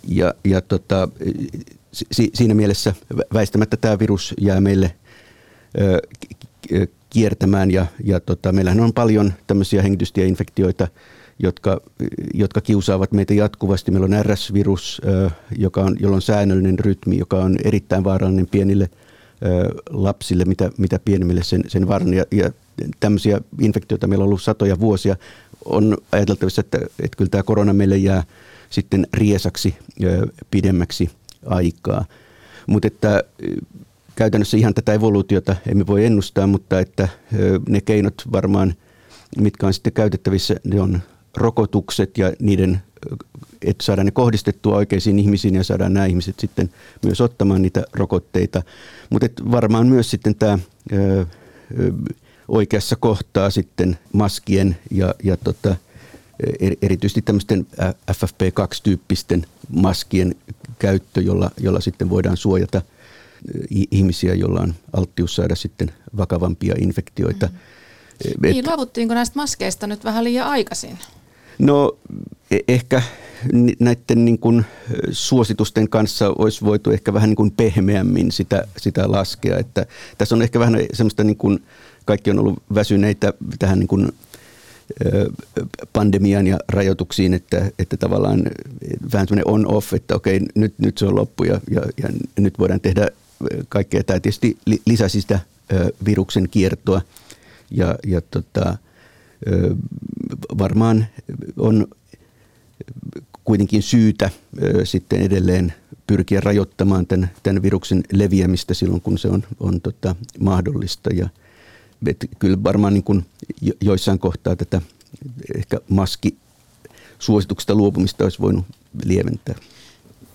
Ja, 0.08 0.34
ja 0.44 0.60
tota, 0.60 1.08
si, 1.92 2.30
siinä 2.34 2.54
mielessä 2.54 2.94
väistämättä 3.34 3.76
tämä 3.76 3.98
virus 3.98 4.34
jää 4.40 4.60
meille 4.60 4.94
ö, 5.80 6.00
kiertämään 7.10 7.70
ja, 7.70 7.86
ja 8.04 8.20
tota, 8.20 8.52
meillähän 8.52 8.80
on 8.80 8.92
paljon 8.92 9.32
tämmöisiä 9.46 9.82
hengitystieinfektioita, 9.82 10.88
jotka, 11.38 11.80
jotka 12.34 12.60
kiusaavat 12.60 13.12
meitä 13.12 13.34
jatkuvasti. 13.34 13.90
Meillä 13.90 14.16
on 14.16 14.24
RS-virus, 14.24 15.00
joka 15.58 15.80
on, 15.80 15.96
jolla 16.00 16.16
on 16.16 16.22
säännöllinen 16.22 16.78
rytmi, 16.78 17.18
joka 17.18 17.36
on 17.36 17.56
erittäin 17.64 18.04
vaarallinen 18.04 18.46
pienille 18.46 18.90
lapsille, 19.90 20.44
mitä, 20.44 20.70
mitä 20.78 20.98
pienemmille 21.04 21.42
sen, 21.42 21.62
sen 21.68 21.88
varan. 21.88 22.14
Ja, 22.14 22.24
ja 22.30 22.50
tämmöisiä 23.00 23.40
infektioita 23.60 24.06
meillä 24.06 24.22
on 24.22 24.26
ollut 24.26 24.42
satoja 24.42 24.80
vuosia. 24.80 25.16
On 25.64 25.96
ajateltavissa, 26.12 26.60
että, 26.60 26.78
että 26.78 27.16
kyllä 27.16 27.28
tämä 27.28 27.42
korona 27.42 27.72
meille 27.72 27.96
jää 27.96 28.22
sitten 28.70 29.06
riesaksi 29.14 29.74
pidemmäksi 30.50 31.10
aikaa. 31.46 32.04
Mutta 32.66 32.86
että 32.86 33.24
käytännössä 34.16 34.56
ihan 34.56 34.74
tätä 34.74 34.92
evoluutiota 34.92 35.56
emme 35.68 35.86
voi 35.86 36.04
ennustaa, 36.04 36.46
mutta 36.46 36.80
että 36.80 37.08
ne 37.68 37.80
keinot 37.80 38.14
varmaan, 38.32 38.74
mitkä 39.38 39.66
on 39.66 39.74
sitten 39.74 39.92
käytettävissä, 39.92 40.56
ne 40.64 40.80
on 40.80 41.00
rokotukset 41.36 42.18
ja 42.18 42.32
niiden, 42.40 42.82
että 43.62 43.84
saadaan 43.84 44.06
ne 44.06 44.10
kohdistettua 44.10 44.76
oikeisiin 44.76 45.18
ihmisiin 45.18 45.54
ja 45.54 45.64
saadaan 45.64 45.94
nämä 45.94 46.06
ihmiset 46.06 46.40
sitten 46.40 46.70
myös 47.04 47.20
ottamaan 47.20 47.62
niitä 47.62 47.84
rokotteita. 47.92 48.62
Mutta 49.10 49.26
varmaan 49.50 49.86
myös 49.86 50.10
sitten 50.10 50.34
tämä 50.34 50.58
oikeassa 52.48 52.96
kohtaa 52.96 53.50
sitten 53.50 53.98
maskien 54.12 54.76
ja, 54.90 55.14
ja 55.22 55.36
tota, 55.36 55.76
erityisesti 56.82 57.22
tämmöisten 57.22 57.66
FFP2-tyyppisten 58.12 59.46
maskien 59.68 60.34
käyttö, 60.78 61.20
jolla, 61.20 61.50
jolla 61.60 61.80
sitten 61.80 62.10
voidaan 62.10 62.36
suojata– 62.36 62.82
ihmisiä, 63.90 64.34
joilla 64.34 64.60
on 64.60 64.74
alttius 64.92 65.36
saada 65.36 65.54
sitten 65.54 65.92
vakavampia 66.16 66.74
infektioita. 66.78 67.46
Mm. 67.46 67.54
Et, 68.24 68.40
niin, 68.40 68.66
luovuttiinko 68.66 69.14
näistä 69.14 69.36
maskeista 69.36 69.86
nyt 69.86 70.04
vähän 70.04 70.24
liian 70.24 70.46
aikaisin? 70.46 70.98
No 71.58 71.98
e- 72.10 72.33
ehkä 72.68 73.02
näiden 73.80 74.24
niin 74.24 74.38
kuin 74.38 74.64
suositusten 75.10 75.88
kanssa 75.88 76.28
olisi 76.38 76.64
voitu 76.64 76.90
ehkä 76.90 77.14
vähän 77.14 77.28
niin 77.28 77.36
kuin 77.36 77.50
pehmeämmin 77.50 78.32
sitä, 78.32 78.64
sitä 78.76 79.10
laskea. 79.10 79.58
Että 79.58 79.86
tässä 80.18 80.34
on 80.34 80.42
ehkä 80.42 80.58
vähän 80.58 80.78
semmoista, 80.92 81.24
niin 81.24 81.36
kuin 81.36 81.62
kaikki 82.04 82.30
on 82.30 82.38
ollut 82.38 82.62
väsyneitä 82.74 83.32
tähän 83.58 83.78
niin 83.78 83.88
kuin 83.88 84.12
pandemian 85.92 86.46
ja 86.46 86.58
rajoituksiin, 86.68 87.34
että, 87.34 87.70
että 87.78 87.96
tavallaan 87.96 88.42
vähän 89.12 89.28
semmoinen 89.28 89.48
on-off, 89.48 89.94
että 89.94 90.14
okei, 90.14 90.40
nyt, 90.54 90.74
nyt 90.78 90.98
se 90.98 91.06
on 91.06 91.16
loppu 91.16 91.44
ja, 91.44 91.60
ja, 91.70 91.82
ja 92.02 92.08
nyt 92.38 92.58
voidaan 92.58 92.80
tehdä 92.80 93.08
kaikkea. 93.68 94.04
Tämä 94.04 94.20
tietysti 94.20 94.56
lisäsi 94.86 95.20
sitä 95.20 95.40
viruksen 96.04 96.48
kiertoa 96.48 97.00
ja, 97.70 97.98
ja 98.06 98.20
tota, 98.20 98.76
varmaan 100.58 101.06
on 101.56 101.86
kuitenkin 103.44 103.82
syytä 103.82 104.30
sitten 104.84 105.20
edelleen 105.22 105.74
pyrkiä 106.06 106.40
rajoittamaan 106.40 107.06
tämän, 107.06 107.30
tämän 107.42 107.62
viruksen 107.62 108.04
leviämistä 108.12 108.74
silloin, 108.74 109.00
kun 109.00 109.18
se 109.18 109.28
on, 109.28 109.44
on 109.60 109.80
tota, 109.80 110.16
mahdollista. 110.40 111.10
Ja, 111.14 111.28
et 112.06 112.26
kyllä 112.38 112.62
varmaan 112.62 112.94
niin 112.94 113.04
kuin 113.04 113.26
joissain 113.80 114.18
kohtaa 114.18 114.56
tätä 114.56 114.82
ehkä 115.56 115.80
maski 115.88 116.36
suosituksesta 117.18 117.74
luopumista 117.74 118.24
olisi 118.24 118.38
voinut 118.38 118.64
lieventää. 119.04 119.54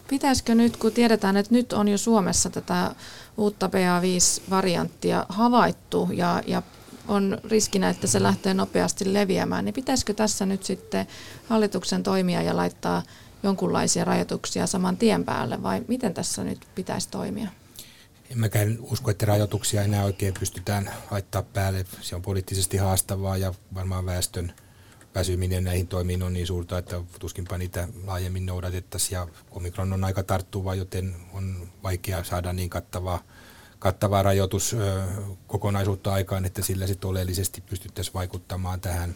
Pitäisikö 0.10 0.56
nyt, 0.56 0.78
kun 0.78 0.92
tiedetään, 0.92 1.38
että 1.38 1.54
nyt 1.54 1.74
on 1.74 1.88
jo 1.88 1.98
Suomessa 1.98 2.50
tätä 2.50 2.96
uutta 3.38 3.68
BA5-varianttia 3.68 5.26
havaittu 5.30 6.10
ja, 6.14 6.44
ja 6.48 6.62
on 7.10 7.38
riskinä, 7.44 7.90
että 7.90 8.08
se 8.08 8.24
lähtee 8.24 8.54
nopeasti 8.54 9.14
leviämään, 9.14 9.66
niin 9.66 9.74
pitäisikö 9.74 10.14
tässä 10.14 10.46
nyt 10.46 10.64
sitten 10.64 11.08
hallituksen 11.50 12.04
toimia 12.04 12.42
ja 12.42 12.56
laittaa 12.56 13.04
jonkunlaisia 13.44 14.06
rajoituksia 14.06 14.68
saman 14.68 14.98
tien 14.98 15.26
päälle 15.26 15.64
vai 15.64 15.82
miten 15.88 16.14
tässä 16.14 16.44
nyt 16.44 16.68
pitäisi 16.76 17.10
toimia? 17.10 17.50
En 18.32 18.40
mäkään 18.40 18.78
usko, 18.82 19.12
että 19.12 19.26
rajoituksia 19.26 19.84
enää 19.84 20.04
oikein 20.04 20.34
pystytään 20.40 20.92
laittaa 21.12 21.44
päälle. 21.44 21.86
Se 22.02 22.16
on 22.16 22.22
poliittisesti 22.22 22.78
haastavaa 22.78 23.38
ja 23.38 23.54
varmaan 23.74 24.06
väestön 24.06 24.54
väsyminen 25.16 25.64
näihin 25.64 25.88
toimiin 25.88 26.24
on 26.24 26.34
niin 26.34 26.48
suurta, 26.48 26.78
että 26.78 27.02
tuskinpa 27.20 27.58
niitä 27.58 27.88
laajemmin 28.06 28.46
noudatettaisiin. 28.46 29.18
Ja 29.18 29.28
omikron 29.52 29.94
on 29.94 30.04
aika 30.04 30.24
tarttuva, 30.24 30.76
joten 30.76 31.16
on 31.34 31.70
vaikea 31.84 32.24
saada 32.24 32.54
niin 32.54 32.70
kattavaa, 32.70 33.24
kattavaa 33.80 34.24
rajoituskokonaisuutta 34.24 36.14
aikaan, 36.14 36.46
että 36.46 36.62
sillä 36.62 36.88
sitten 36.88 37.10
oleellisesti 37.10 37.62
pystyttäisiin 37.62 38.14
vaikuttamaan 38.14 38.82
tähän, 38.82 39.16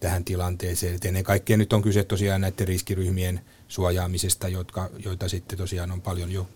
tähän 0.00 0.24
tilanteeseen. 0.24 0.94
Et 0.94 1.04
ennen 1.04 1.24
kaikkea 1.24 1.56
nyt 1.56 1.72
on 1.72 1.82
kyse 1.82 2.04
tosiaan 2.04 2.40
näiden 2.40 2.68
riskiryhmien 2.68 3.40
suojaamisesta, 3.68 4.48
jotka, 4.48 4.90
joita 5.04 5.28
sitten 5.28 5.58
tosiaan 5.58 5.90
on 5.90 6.00
paljon 6.00 6.32
jo 6.32 6.48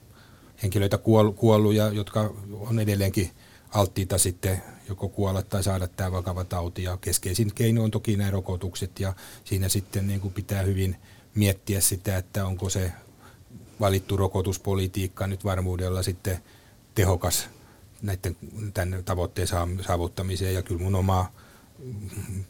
henkilöitä 0.63 0.99
kuollut 1.37 1.75
ja 1.75 1.89
jotka 1.89 2.35
on 2.51 2.81
edelleenkin 2.81 3.31
alttiita 3.71 4.19
sitten 4.19 4.63
joko 4.89 5.09
kuolla 5.09 5.43
tai 5.43 5.63
saada 5.63 5.89
tämä 5.89 6.13
vakava 6.13 6.45
tauti. 6.45 6.83
Ja 6.83 6.97
keskeisin 6.97 7.55
keino 7.55 7.85
on 7.85 7.91
toki 7.91 8.17
nämä 8.17 8.31
rokotukset 8.31 9.01
ja 9.01 9.15
siinä 9.45 9.69
sitten 9.69 10.07
niin 10.07 10.21
kuin 10.21 10.35
pitää 10.35 10.63
hyvin 10.63 10.97
miettiä 11.35 11.81
sitä, 11.81 12.17
että 12.17 12.47
onko 12.47 12.71
se 12.71 12.93
valittu 13.81 14.17
rokotuspolitiikka 14.17 15.27
nyt 15.27 15.45
varmuudella 15.45 16.03
sitten 16.03 16.39
tehokas 16.95 17.49
näiden 18.03 18.37
tämän 18.75 19.05
tavoitteen 19.05 19.49
saavuttamiseen. 19.87 20.55
Ja 20.55 20.63
kyllä 20.63 20.83
mun 20.83 20.95
oma 20.95 21.33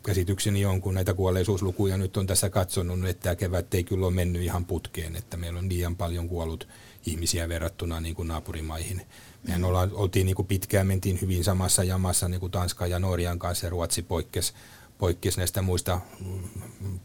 käsitykseni 0.02 0.64
on, 0.64 0.80
kun 0.80 0.94
näitä 0.94 1.14
kuolleisuuslukuja 1.14 1.96
nyt 1.96 2.16
on 2.16 2.26
tässä 2.26 2.50
katsonut, 2.50 3.08
että 3.08 3.22
tämä 3.22 3.37
kevät 3.37 3.75
ei 3.75 3.84
kyllä 3.84 4.06
ole 4.06 4.14
mennyt 4.14 4.42
ihan 4.42 4.64
putkeen, 4.64 5.16
että 5.16 5.37
meillä 5.37 5.58
on 5.58 5.68
liian 5.68 5.96
paljon 5.96 6.28
kuollut 6.28 6.68
ihmisiä 7.06 7.49
verrattuna 7.49 8.00
niin 8.00 8.14
kuin 8.14 8.28
naapurimaihin. 8.28 9.06
Mehän 9.46 9.64
olla, 9.64 9.88
oltiin 9.92 10.26
niin 10.26 10.37
kuin 10.37 10.49
pitkään, 10.49 10.87
mentiin 10.87 11.20
hyvin 11.20 11.44
samassa 11.44 11.84
jamassa 11.84 12.28
niin 12.28 12.40
kuin 12.40 12.52
Tanskan 12.52 12.90
ja 12.90 12.99
Norjan 12.99 13.38
kanssa 13.38 13.66
ja 13.66 13.70
Ruotsi 13.70 14.02
poikkesi, 14.02 14.52
poikkesi 14.99 15.38
näistä 15.38 15.62
muista 15.62 16.00
mm, 16.20 17.00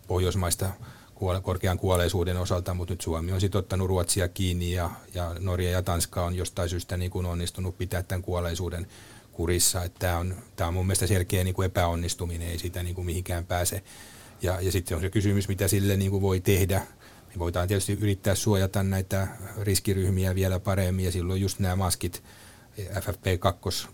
pohjoismaista 1.19 1.45
korkean 1.45 1.79
kuolleisuuden 1.79 2.37
osalta, 2.37 2.73
mutta 2.73 2.93
nyt 2.93 3.01
Suomi 3.01 3.31
on 3.31 3.41
sitten 3.41 3.59
ottanut 3.59 3.87
Ruotsia 3.87 4.27
kiinni 4.27 4.71
ja, 4.71 4.89
ja 5.13 5.35
Norja 5.39 5.71
ja 5.71 5.81
Tanska 5.81 6.25
on 6.25 6.35
jostain 6.35 6.69
syystä 6.69 6.97
niin 6.97 7.11
kuin 7.11 7.25
onnistunut 7.25 7.77
pitää 7.77 8.03
tämän 8.03 8.21
kuolleisuuden 8.21 8.87
kurissa. 9.31 9.81
Tämä 9.99 10.17
on, 10.17 10.35
on 10.67 10.73
mun 10.73 10.85
mielestä 10.85 11.07
selkeä 11.07 11.43
niin 11.43 11.53
kuin 11.55 11.65
epäonnistuminen, 11.65 12.47
ei 12.47 12.59
sitä 12.59 12.83
niin 12.83 12.95
kuin 12.95 13.05
mihinkään 13.05 13.45
pääse. 13.45 13.83
Ja, 14.41 14.61
ja 14.61 14.71
sitten 14.71 14.95
on 14.95 15.01
se 15.01 15.09
kysymys, 15.09 15.47
mitä 15.47 15.67
sille 15.67 15.97
niin 15.97 16.11
kuin 16.11 16.21
voi 16.21 16.39
tehdä 16.39 16.81
voidaan 17.39 17.67
tietysti 17.67 17.97
yrittää 18.01 18.35
suojata 18.35 18.83
näitä 18.83 19.27
riskiryhmiä 19.61 20.35
vielä 20.35 20.59
paremmin 20.59 21.05
ja 21.05 21.11
silloin 21.11 21.41
just 21.41 21.59
nämä 21.59 21.75
maskit, 21.75 22.23
FFP2 22.79 23.87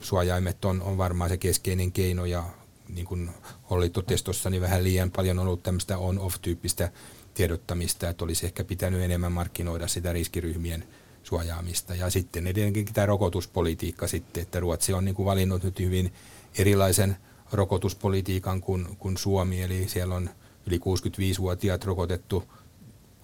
suojaimet 0.00 0.64
on, 0.64 0.82
on 0.82 0.98
varmaan 0.98 1.30
se 1.30 1.36
keskeinen 1.36 1.92
keino 1.92 2.24
ja 2.24 2.44
niin 2.94 3.06
kuin 3.06 3.30
Olli 3.70 3.90
totesi 3.90 4.24
tuossa, 4.24 4.50
niin 4.50 4.62
vähän 4.62 4.84
liian 4.84 5.10
paljon 5.10 5.38
on 5.38 5.46
ollut 5.46 5.62
tämmöistä 5.62 5.98
on-off-tyyppistä 5.98 6.92
tiedottamista, 7.34 8.08
että 8.08 8.24
olisi 8.24 8.46
ehkä 8.46 8.64
pitänyt 8.64 9.00
enemmän 9.00 9.32
markkinoida 9.32 9.88
sitä 9.88 10.12
riskiryhmien 10.12 10.84
suojaamista. 11.22 11.94
Ja 11.94 12.10
sitten 12.10 12.46
edelleenkin 12.46 12.84
tämä 12.92 13.06
rokotuspolitiikka 13.06 14.06
sitten, 14.06 14.42
että 14.42 14.60
Ruotsi 14.60 14.92
on 14.92 15.04
niin 15.04 15.14
kuin 15.14 15.26
valinnut 15.26 15.62
nyt 15.62 15.78
hyvin 15.78 16.12
erilaisen 16.58 17.16
rokotuspolitiikan 17.52 18.60
kuin, 18.60 18.96
kuin 18.98 19.16
Suomi, 19.16 19.62
eli 19.62 19.88
siellä 19.88 20.14
on 20.14 20.30
yli 20.66 20.78
65-vuotiaat 20.78 21.84
rokotettu 21.84 22.44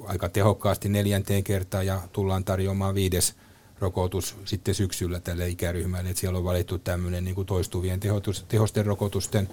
aika 0.05 0.29
tehokkaasti 0.29 0.89
neljänteen 0.89 1.45
kertaan 1.45 1.87
ja 1.87 2.09
tullaan 2.13 2.45
tarjoamaan 2.45 2.95
viides 2.95 3.35
rokotus 3.79 4.37
sitten 4.45 4.75
syksyllä 4.75 5.21
tälle 5.21 5.49
ikäryhmälle. 5.49 6.11
että 6.11 6.21
siellä 6.21 6.39
on 6.39 6.45
valittu 6.45 6.79
tämmöinen 6.79 7.25
niin 7.25 7.35
kuin 7.35 7.47
toistuvien 7.47 8.01
tehosten 8.49 8.87
rokotusten 8.87 9.49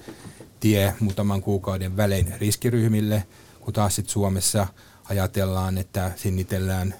tie 0.60 0.94
muutaman 1.00 1.42
kuukauden 1.42 1.98
välein 1.98 2.34
riskiryhmille, 2.38 3.28
kun 3.62 3.74
taas 3.74 3.96
sitten 3.96 4.14
Suomessa 4.14 4.68
ajatellaan, 5.10 5.78
että 5.78 6.12
sinnitellään 6.16 6.96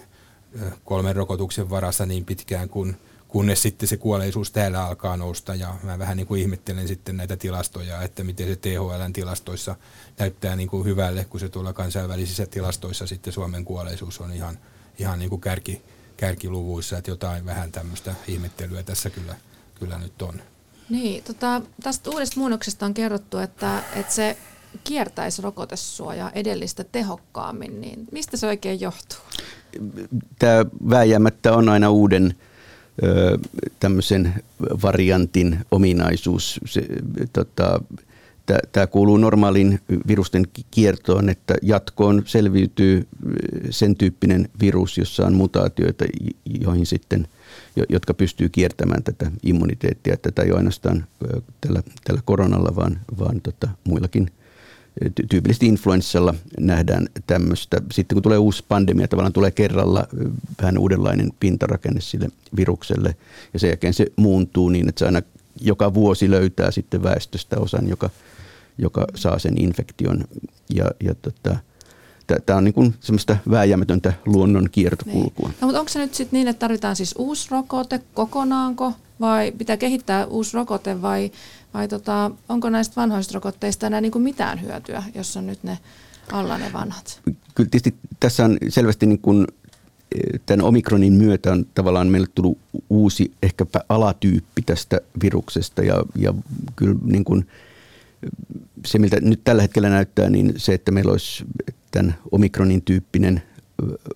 kolmen 0.84 1.16
rokotuksen 1.16 1.70
varassa 1.70 2.06
niin 2.06 2.26
pitkään, 2.26 2.70
kun, 2.70 2.96
kunnes 3.28 3.62
sitten 3.62 3.90
se 3.90 3.98
kuolleisuus 3.98 4.52
täällä 4.52 4.86
alkaa 4.86 5.18
nousta. 5.18 5.56
Ja 5.56 5.76
mä 5.84 6.00
vähän 6.00 6.18
niin 6.18 6.28
kuin 6.28 6.42
ihmettelen 6.42 6.88
sitten 6.88 7.18
näitä 7.18 7.38
tilastoja, 7.38 8.02
että 8.02 8.24
miten 8.24 8.48
se 8.48 8.56
THLn 8.56 9.14
tilastoissa 9.14 9.76
näyttää 10.20 10.56
niin 10.56 10.70
kuin 10.70 10.86
hyvälle, 10.86 11.26
kun 11.26 11.40
se 11.40 11.50
tuolla 11.50 11.74
kansainvälisissä 11.74 12.46
tilastoissa 12.46 13.08
sitten 13.08 13.34
Suomen 13.34 13.66
kuolleisuus 13.66 14.22
on 14.22 14.34
ihan, 14.34 14.60
ihan 15.00 15.20
niin 15.20 15.30
kuin 15.30 15.42
kärki, 15.42 15.82
kärkiluvuissa, 16.18 16.98
että 16.98 17.12
jotain 17.12 17.46
vähän 17.46 17.72
tämmöistä 17.72 18.16
ihmettelyä 18.28 18.84
tässä 18.84 19.10
kyllä, 19.10 19.36
kyllä 19.80 19.98
nyt 19.98 20.22
on. 20.22 20.42
Niin, 20.90 21.24
tota, 21.24 21.62
tästä 21.84 22.10
uudesta 22.10 22.40
muunnoksesta 22.40 22.86
on 22.86 22.94
kerrottu, 22.94 23.38
että, 23.38 23.84
että 23.96 24.14
se 24.14 24.38
kiertäisi 24.84 25.42
rokotesuojaa 25.42 26.32
edellistä 26.32 26.84
tehokkaammin, 26.84 27.82
niin 27.82 28.08
mistä 28.12 28.38
se 28.38 28.48
oikein 28.48 28.80
johtuu? 28.80 29.20
Tämä 30.40 30.66
vääjäämättä 30.90 31.54
on 31.54 31.70
aina 31.70 31.90
uuden 31.90 32.36
tämmöisen 33.80 34.44
variantin 34.82 35.60
ominaisuus. 35.72 36.60
Se, 36.66 36.86
tota, 37.34 37.82
Tämä 38.72 38.88
kuuluu 38.88 39.18
normaalin 39.18 39.80
virusten 40.08 40.46
kiertoon, 40.72 41.30
että 41.30 41.56
jatkoon 41.62 42.24
selviytyy 42.26 43.08
sen 43.70 43.96
tyyppinen 43.96 44.50
virus, 44.60 44.98
jossa 44.98 45.26
on 45.26 45.34
mutaatioita, 45.34 46.06
joihin 46.62 46.86
sitten, 46.86 47.28
jotka 47.90 48.14
pystyy 48.14 48.50
kiertämään 48.50 49.04
tätä 49.04 49.32
immuniteettia. 49.44 50.18
Tätä 50.18 50.42
ei 50.42 50.52
ainoastaan 50.52 51.06
tällä, 51.62 51.84
tällä 52.04 52.22
koronalla, 52.26 52.76
vaan, 52.76 53.00
vaan 53.20 53.42
tota, 53.42 53.70
muillakin 53.84 54.32
tyypillisesti 55.30 55.68
influenssalla 55.68 56.34
nähdään 56.60 57.08
tämmöistä. 57.28 57.82
Sitten 57.92 58.16
kun 58.16 58.24
tulee 58.24 58.38
uusi 58.38 58.66
pandemia, 58.68 59.08
tavallaan 59.08 59.34
tulee 59.34 59.52
kerralla 59.52 60.08
vähän 60.62 60.78
uudenlainen 60.78 61.30
pintarakenne 61.40 62.02
sille 62.02 62.30
virukselle 62.56 63.16
ja 63.54 63.60
sen 63.60 63.68
jälkeen 63.68 63.94
se 63.94 64.06
muuntuu 64.16 64.70
niin, 64.70 64.90
että 64.90 65.00
se 65.00 65.06
aina 65.06 65.22
joka 65.62 65.94
vuosi 65.94 66.32
löytää 66.32 66.72
sitten 66.72 67.04
väestöstä 67.04 67.58
osan, 67.60 67.88
joka– 67.88 68.10
joka 68.78 69.08
saa 69.16 69.40
sen 69.40 69.62
infektion. 69.62 70.24
Ja, 70.76 70.86
ja 71.04 71.16
tota, 71.16 71.58
Tämä 72.46 72.58
on 72.58 72.64
niin 72.64 72.96
semmoista 73.00 73.38
vääjäämätöntä 73.50 74.14
luonnon 74.26 74.70
kiertokulkua. 74.72 75.48
Niin. 75.48 75.58
No, 75.62 75.68
mutta 75.68 75.80
onko 75.80 75.90
se 75.90 76.00
nyt 76.00 76.14
sitten 76.14 76.38
niin, 76.38 76.48
että 76.48 76.60
tarvitaan 76.60 76.96
siis 76.96 77.16
uusi 77.18 77.48
rokote 77.52 78.02
kokonaanko 78.14 78.94
vai 79.20 79.52
pitää 79.52 79.78
kehittää 79.78 80.26
uusi 80.26 80.54
rokote 80.54 81.02
vai, 81.02 81.32
vai 81.74 81.88
tota, 81.88 82.32
onko 82.50 82.70
näistä 82.70 82.96
vanhoista 82.96 83.34
rokotteista 83.34 83.88
enää 83.88 84.02
niin 84.02 84.12
kuin 84.12 84.22
mitään 84.22 84.62
hyötyä, 84.62 85.04
jos 85.16 85.38
on 85.38 85.48
nyt 85.48 85.64
ne 85.64 85.78
alla 86.32 86.58
ne 86.58 86.74
vanhat? 86.74 87.22
Kyllä 87.56 87.70
tietysti 87.70 87.96
tässä 88.20 88.46
on 88.46 88.58
selvästi 88.70 89.06
niin 89.06 89.20
kuin 89.20 89.48
eh, 90.16 90.40
tämän 90.46 90.66
omikronin 90.66 91.14
myötä 91.14 91.52
on 91.52 91.66
tavallaan 91.76 92.08
meille 92.08 92.28
tullut 92.36 92.58
uusi 92.90 93.34
ehkäpä 93.44 93.82
alatyyppi 93.90 94.62
tästä 94.62 95.02
viruksesta 95.24 95.84
ja, 95.84 96.04
ja 96.16 96.34
kyllä 96.76 96.96
niin 97.04 97.24
kuin– 97.24 97.48
se, 98.86 99.00
miltä 99.00 99.20
nyt 99.22 99.42
tällä 99.44 99.62
hetkellä 99.62 99.90
näyttää, 99.90 100.30
niin 100.30 100.54
se, 100.58 100.74
että 100.74 100.92
meillä 100.92 101.12
olisi 101.12 101.46
tämän 101.92 102.16
omikronin 102.32 102.82
tyyppinen 102.82 103.42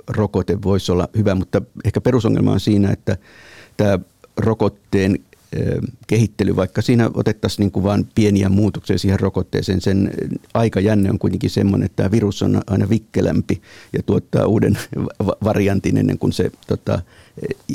rokote 0.07 0.61
voisi 0.61 0.91
olla 0.91 1.07
hyvä, 1.17 1.35
mutta 1.35 1.61
ehkä 1.85 2.01
perusongelma 2.01 2.51
on 2.51 2.59
siinä, 2.59 2.91
että 2.91 3.17
tämä 3.77 3.99
rokotteen 4.37 5.19
kehittely, 6.07 6.55
vaikka 6.55 6.81
siinä 6.81 7.09
otettaisiin 7.13 7.63
niin 7.63 7.71
kuin 7.71 7.83
vain 7.83 8.07
pieniä 8.15 8.49
muutoksia 8.49 8.97
siihen 8.97 9.19
rokotteeseen, 9.19 9.81
sen 9.81 10.11
aikajänne 10.53 11.09
on 11.09 11.19
kuitenkin 11.19 11.49
semmoinen, 11.49 11.85
että 11.85 11.95
tämä 11.95 12.11
virus 12.11 12.41
on 12.41 12.61
aina 12.67 12.89
vikkelämpi 12.89 13.61
ja 13.93 14.03
tuottaa 14.03 14.45
uuden 14.45 14.77
variantin 15.43 15.97
ennen 15.97 16.17
kuin 16.17 16.33
se 16.33 16.51
tota, 16.67 17.01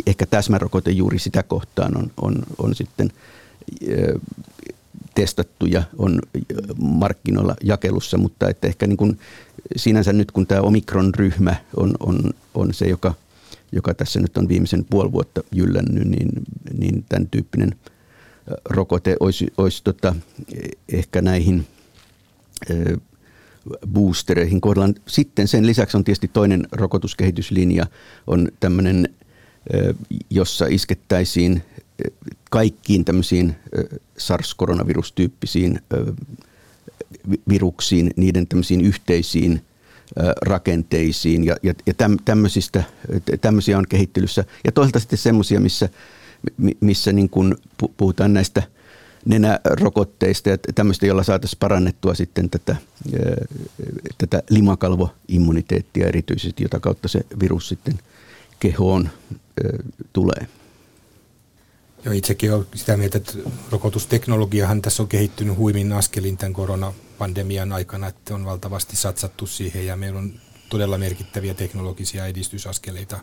ehkä 0.06 0.26
täsmärokote 0.26 0.90
juuri 0.90 1.18
sitä 1.18 1.42
kohtaan 1.42 1.96
on, 1.96 2.10
on, 2.22 2.34
on 2.58 2.74
sitten 2.74 3.12
testattu 5.14 5.66
ja 5.66 5.82
on 5.98 6.18
markkinoilla 6.78 7.56
jakelussa, 7.64 8.18
mutta 8.18 8.48
että 8.48 8.66
ehkä 8.66 8.86
niin 8.86 8.96
kuin 8.96 9.18
sinänsä 9.76 10.12
nyt 10.12 10.30
kun 10.30 10.46
tämä 10.46 10.60
Omikron-ryhmä 10.60 11.56
on, 11.76 11.94
on, 12.00 12.30
on 12.54 12.74
se, 12.74 12.88
joka, 12.88 13.14
joka 13.72 13.94
tässä 13.94 14.20
nyt 14.20 14.36
on 14.36 14.48
viimeisen 14.48 14.84
puoli 14.84 15.12
vuotta 15.12 15.40
jyllännyt, 15.52 16.04
niin, 16.04 16.28
niin 16.78 17.04
tämän 17.08 17.28
tyyppinen 17.30 17.74
rokote 18.64 19.16
olisi, 19.20 19.52
olisi 19.58 19.84
tota, 19.84 20.14
ehkä 20.92 21.22
näihin 21.22 21.66
boostereihin 23.92 24.60
kohdallaan. 24.60 24.94
Sitten 25.06 25.48
sen 25.48 25.66
lisäksi 25.66 25.96
on 25.96 26.04
tietysti 26.04 26.28
toinen 26.28 26.66
rokotuskehityslinja, 26.72 27.86
on 28.26 28.48
tämmöinen, 28.60 29.08
jossa 30.30 30.66
iskettäisiin 30.66 31.62
kaikkiin 32.52 33.04
tämmöisiin 33.04 33.56
SARS-koronavirustyyppisiin 34.18 35.80
viruksiin, 37.48 38.10
niiden 38.16 38.46
tämmöisiin 38.46 38.80
yhteisiin 38.80 39.64
rakenteisiin 40.42 41.44
ja, 41.44 41.56
ja, 41.62 41.74
ja 41.86 41.94
tämmöisistä, 42.24 42.84
tämmöisiä 43.40 43.78
on 43.78 43.84
kehittelyssä. 43.88 44.44
Ja 44.64 44.72
toisaalta 44.72 44.98
sitten 44.98 45.18
semmoisia, 45.18 45.60
missä, 45.60 45.88
missä 46.80 47.12
niin 47.12 47.28
kuin 47.28 47.56
puhutaan 47.96 48.32
näistä 48.32 48.62
nenärokotteista 49.24 50.48
ja 50.48 50.58
tämmöistä, 50.74 51.06
jolla 51.06 51.22
saataisiin 51.22 51.58
parannettua 51.60 52.14
sitten 52.14 52.50
tätä, 52.50 52.76
tätä 54.18 54.42
limakalvoimmuniteettia 54.50 56.06
erityisesti, 56.06 56.62
jota 56.62 56.80
kautta 56.80 57.08
se 57.08 57.20
virus 57.40 57.68
sitten 57.68 57.98
kehoon 58.60 59.08
tulee. 60.12 60.46
Joo, 62.04 62.14
itsekin 62.14 62.52
olen 62.52 62.66
sitä 62.74 62.96
mieltä, 62.96 63.18
että 63.18 63.32
rokotusteknologiahan 63.70 64.82
tässä 64.82 65.02
on 65.02 65.08
kehittynyt 65.08 65.56
huimin 65.56 65.92
askelin 65.92 66.36
tämän 66.36 66.52
koronapandemian 66.52 67.72
aikana, 67.72 68.06
että 68.06 68.34
on 68.34 68.44
valtavasti 68.44 68.96
satsattu 68.96 69.46
siihen 69.46 69.86
ja 69.86 69.96
meillä 69.96 70.18
on 70.18 70.32
todella 70.68 70.98
merkittäviä 70.98 71.54
teknologisia 71.54 72.26
edistysaskeleita 72.26 73.18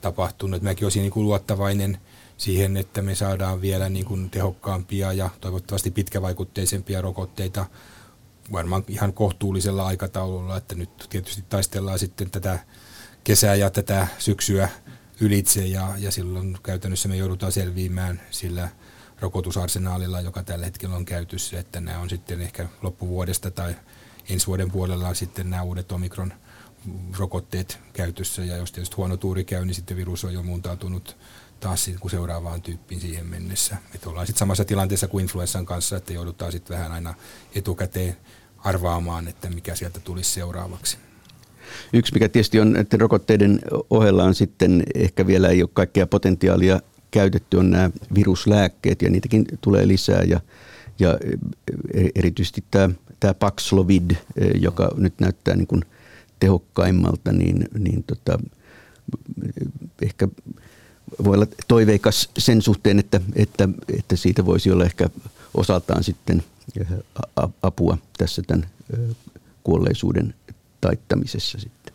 tapahtunut. 0.00 0.62
Mäkin 0.62 0.84
olisin 0.84 1.02
niin 1.02 1.12
kuin 1.12 1.24
luottavainen 1.24 1.98
siihen, 2.36 2.76
että 2.76 3.02
me 3.02 3.14
saadaan 3.14 3.60
vielä 3.60 3.88
niin 3.88 4.04
kuin 4.04 4.30
tehokkaampia 4.30 5.12
ja 5.12 5.30
toivottavasti 5.40 5.90
pitkävaikutteisempia 5.90 7.00
rokotteita 7.00 7.66
varmaan 8.52 8.84
ihan 8.88 9.12
kohtuullisella 9.12 9.86
aikataululla, 9.86 10.56
että 10.56 10.74
nyt 10.74 11.06
tietysti 11.10 11.44
taistellaan 11.48 11.98
sitten 11.98 12.30
tätä 12.30 12.58
kesää 13.24 13.54
ja 13.54 13.70
tätä 13.70 14.06
syksyä 14.18 14.68
ylitse 15.20 15.66
ja, 15.66 15.94
ja 15.98 16.10
silloin 16.10 16.58
käytännössä 16.62 17.08
me 17.08 17.16
joudutaan 17.16 17.52
selviämään 17.52 18.20
sillä 18.30 18.68
rokotusarsenaalilla, 19.20 20.20
joka 20.20 20.42
tällä 20.42 20.64
hetkellä 20.64 20.96
on 20.96 21.04
käytössä, 21.04 21.58
että 21.58 21.80
nämä 21.80 21.98
on 21.98 22.10
sitten 22.10 22.40
ehkä 22.40 22.68
loppuvuodesta 22.82 23.50
tai 23.50 23.74
ensi 24.28 24.46
vuoden 24.46 24.70
puolella 24.70 25.08
on 25.08 25.16
sitten 25.16 25.50
nämä 25.50 25.62
uudet 25.62 25.92
omikron 25.92 26.32
rokotteet 27.18 27.78
käytössä 27.92 28.44
ja 28.44 28.56
jos 28.56 28.72
tietysti 28.72 28.96
huono 28.96 29.16
tuuri 29.16 29.44
käy, 29.44 29.64
niin 29.64 29.74
sitten 29.74 29.96
virus 29.96 30.24
on 30.24 30.34
jo 30.34 30.42
muuntautunut 30.42 31.16
taas 31.60 31.90
kuin 32.00 32.10
seuraavaan 32.10 32.62
tyyppiin 32.62 33.00
siihen 33.00 33.26
mennessä. 33.26 33.76
Että 33.94 34.10
ollaan 34.10 34.26
sitten 34.26 34.38
samassa 34.38 34.64
tilanteessa 34.64 35.08
kuin 35.08 35.22
influenssan 35.22 35.66
kanssa, 35.66 35.96
että 35.96 36.12
joudutaan 36.12 36.52
sitten 36.52 36.76
vähän 36.76 36.92
aina 36.92 37.14
etukäteen 37.54 38.16
arvaamaan, 38.58 39.28
että 39.28 39.50
mikä 39.50 39.74
sieltä 39.74 40.00
tulisi 40.00 40.30
seuraavaksi. 40.30 40.98
Yksi, 41.92 42.14
mikä 42.14 42.28
tietysti 42.28 42.60
on 42.60 42.76
että 42.76 42.96
rokotteiden 42.96 43.60
ohella 43.90 44.24
on 44.24 44.34
sitten 44.34 44.82
ehkä 44.94 45.26
vielä 45.26 45.48
ei 45.48 45.62
ole 45.62 45.70
kaikkea 45.72 46.06
potentiaalia 46.06 46.80
käytetty, 47.10 47.56
on 47.56 47.70
nämä 47.70 47.90
viruslääkkeet 48.14 49.02
ja 49.02 49.10
niitäkin 49.10 49.44
tulee 49.60 49.88
lisää. 49.88 50.22
Ja, 50.22 50.40
ja 50.98 51.18
erityisesti 52.14 52.64
tämä, 52.70 52.90
tämä 53.20 53.34
Paxlovid, 53.34 54.10
joka 54.60 54.90
nyt 54.96 55.14
näyttää 55.20 55.56
niin 55.56 55.66
kuin 55.66 55.82
tehokkaimmalta, 56.40 57.32
niin, 57.32 57.68
niin 57.78 58.04
tota, 58.06 58.38
ehkä 60.02 60.28
voi 61.24 61.34
olla 61.34 61.46
toiveikas 61.68 62.30
sen 62.38 62.62
suhteen, 62.62 62.98
että, 62.98 63.20
että, 63.36 63.68
että 63.98 64.16
siitä 64.16 64.46
voisi 64.46 64.70
olla 64.70 64.84
ehkä 64.84 65.08
osaltaan 65.54 66.04
sitten 66.04 66.42
apua 67.62 67.98
tässä 68.18 68.42
tämän 68.42 68.66
kuolleisuuden 69.64 70.34
taittamisessa 70.84 71.58
sitten. 71.58 71.94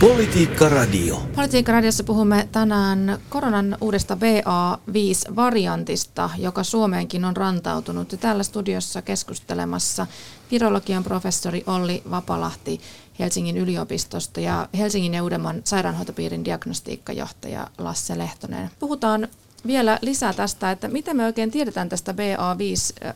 Politiikka 0.00 0.68
Radio. 0.68 1.22
Politiikka 1.36 1.72
Radiossa 1.72 2.04
puhumme 2.04 2.48
tänään 2.52 3.18
koronan 3.28 3.78
uudesta 3.80 4.14
BA5-variantista, 4.14 6.30
joka 6.38 6.64
Suomeenkin 6.64 7.24
on 7.24 7.36
rantautunut. 7.36 8.12
Ja 8.12 8.18
täällä 8.18 8.42
studiossa 8.42 9.02
keskustelemassa 9.02 10.06
virologian 10.50 11.04
professori 11.04 11.64
Olli 11.66 12.02
Vapalahti 12.10 12.80
Helsingin 13.18 13.56
yliopistosta 13.56 14.40
ja 14.40 14.68
Helsingin 14.78 15.14
ja 15.14 15.22
Uudenmaan 15.22 15.60
sairaanhoitopiirin 15.64 16.44
diagnostiikkajohtaja 16.44 17.68
Lasse 17.78 18.18
Lehtonen. 18.18 18.70
Puhutaan 18.78 19.28
vielä 19.66 19.98
lisää 20.02 20.32
tästä, 20.32 20.70
että 20.70 20.88
mitä 20.88 21.14
me 21.14 21.26
oikein 21.26 21.50
tiedetään 21.50 21.88
tästä 21.88 22.12
BA5 22.12 23.12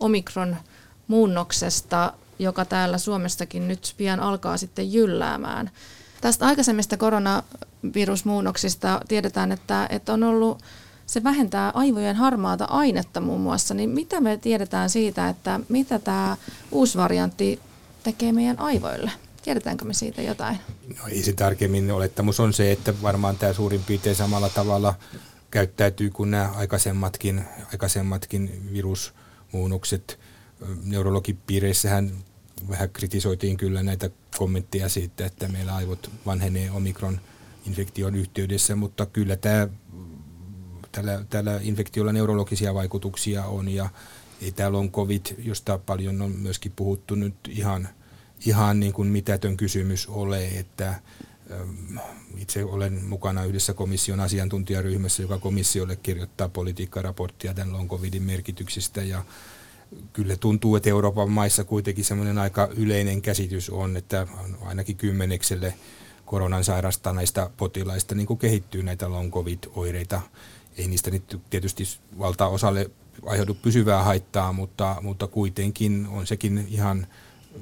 Omikron 0.00 0.56
muunnoksesta, 1.08 2.12
joka 2.38 2.64
täällä 2.64 2.98
Suomessakin 2.98 3.68
nyt 3.68 3.94
pian 3.96 4.20
alkaa 4.20 4.56
sitten 4.56 4.92
jylläämään. 4.92 5.70
Tästä 6.20 6.46
aikaisemmista 6.46 6.96
koronavirusmuunnoksista 6.96 9.00
tiedetään, 9.08 9.52
että, 9.52 9.86
että 9.90 10.12
on 10.12 10.22
ollut, 10.22 10.62
se 11.06 11.24
vähentää 11.24 11.70
aivojen 11.74 12.16
harmaata 12.16 12.64
ainetta 12.64 13.20
muun 13.20 13.40
muassa, 13.40 13.74
niin 13.74 13.90
mitä 13.90 14.20
me 14.20 14.36
tiedetään 14.36 14.90
siitä, 14.90 15.28
että 15.28 15.60
mitä 15.68 15.98
tämä 15.98 16.36
uusi 16.70 16.98
variantti 16.98 17.60
tekee 18.02 18.32
meidän 18.32 18.60
aivoille? 18.60 19.10
Tiedetäänkö 19.42 19.84
me 19.84 19.94
siitä 19.94 20.22
jotain? 20.22 20.58
No 20.98 21.06
ei 21.08 21.22
se 21.22 21.32
tarkemmin. 21.32 21.90
Olettamus 21.90 22.40
on 22.40 22.52
se, 22.52 22.72
että 22.72 23.02
varmaan 23.02 23.38
tämä 23.38 23.52
suurin 23.52 23.84
piirtein 23.84 24.16
samalla 24.16 24.48
tavalla 24.48 24.94
käyttäytyy 25.50 26.10
kuin 26.10 26.30
nämä 26.30 26.50
aikaisemmatkin, 26.56 27.44
aikaisemmatkin 27.72 28.68
virusmuunnokset. 28.72 30.18
Neurologipiireissähän 30.84 32.12
vähän 32.68 32.90
kritisoitiin 32.90 33.56
kyllä 33.56 33.82
näitä 33.82 34.10
kommentteja 34.38 34.88
siitä, 34.88 35.26
että 35.26 35.48
meillä 35.48 35.74
aivot 35.74 36.10
vanhenee 36.26 36.70
omikron 36.70 37.20
infektion 37.66 38.14
yhteydessä, 38.14 38.76
mutta 38.76 39.06
kyllä 39.06 39.36
tämä, 39.36 39.68
tällä, 40.92 41.24
tällä 41.30 41.60
infektiolla 41.62 42.12
neurologisia 42.12 42.74
vaikutuksia 42.74 43.44
on 43.44 43.68
ja 43.68 43.88
ei 44.42 44.52
täällä 44.52 44.78
on 44.78 44.92
COVID, 44.92 45.26
josta 45.38 45.78
paljon 45.78 46.22
on 46.22 46.30
myöskin 46.30 46.72
puhuttu 46.76 47.14
nyt 47.14 47.34
ihan, 47.48 47.88
ihan 48.46 48.80
niin 48.80 48.92
kuin 48.92 49.08
mitätön 49.08 49.56
kysymys 49.56 50.06
ole, 50.06 50.46
että 50.46 50.88
ähm, 50.88 51.98
itse 52.36 52.64
olen 52.64 53.04
mukana 53.04 53.44
yhdessä 53.44 53.74
komission 53.74 54.20
asiantuntijaryhmässä, 54.20 55.22
joka 55.22 55.38
komissiolle 55.38 55.96
kirjoittaa 55.96 56.48
politiikkaraporttia 56.48 57.54
tämän 57.54 57.72
long 57.72 57.90
covidin 57.90 58.22
merkityksistä 58.22 59.02
ja 59.02 59.24
kyllä 60.12 60.36
tuntuu, 60.36 60.76
että 60.76 60.90
Euroopan 60.90 61.30
maissa 61.30 61.64
kuitenkin 61.64 62.04
semmoinen 62.04 62.38
aika 62.38 62.68
yleinen 62.76 63.22
käsitys 63.22 63.70
on, 63.70 63.96
että 63.96 64.26
ainakin 64.60 64.96
kymmenekselle 64.96 65.74
koronan 66.24 66.64
sairastaneista 66.64 67.50
potilaista 67.56 68.14
niin 68.14 68.26
kuin 68.26 68.38
kehittyy 68.38 68.82
näitä 68.82 69.10
long 69.10 69.32
covid-oireita. 69.32 70.20
Ei 70.78 70.88
niistä 70.88 71.10
nyt 71.10 71.40
tietysti 71.50 71.84
valtaosalle 72.18 72.90
aiheudu 73.26 73.54
pysyvää 73.54 74.02
haittaa, 74.02 74.52
mutta, 74.52 74.96
mutta 75.02 75.26
kuitenkin 75.26 76.06
on 76.10 76.26
sekin 76.26 76.66
ihan 76.70 77.06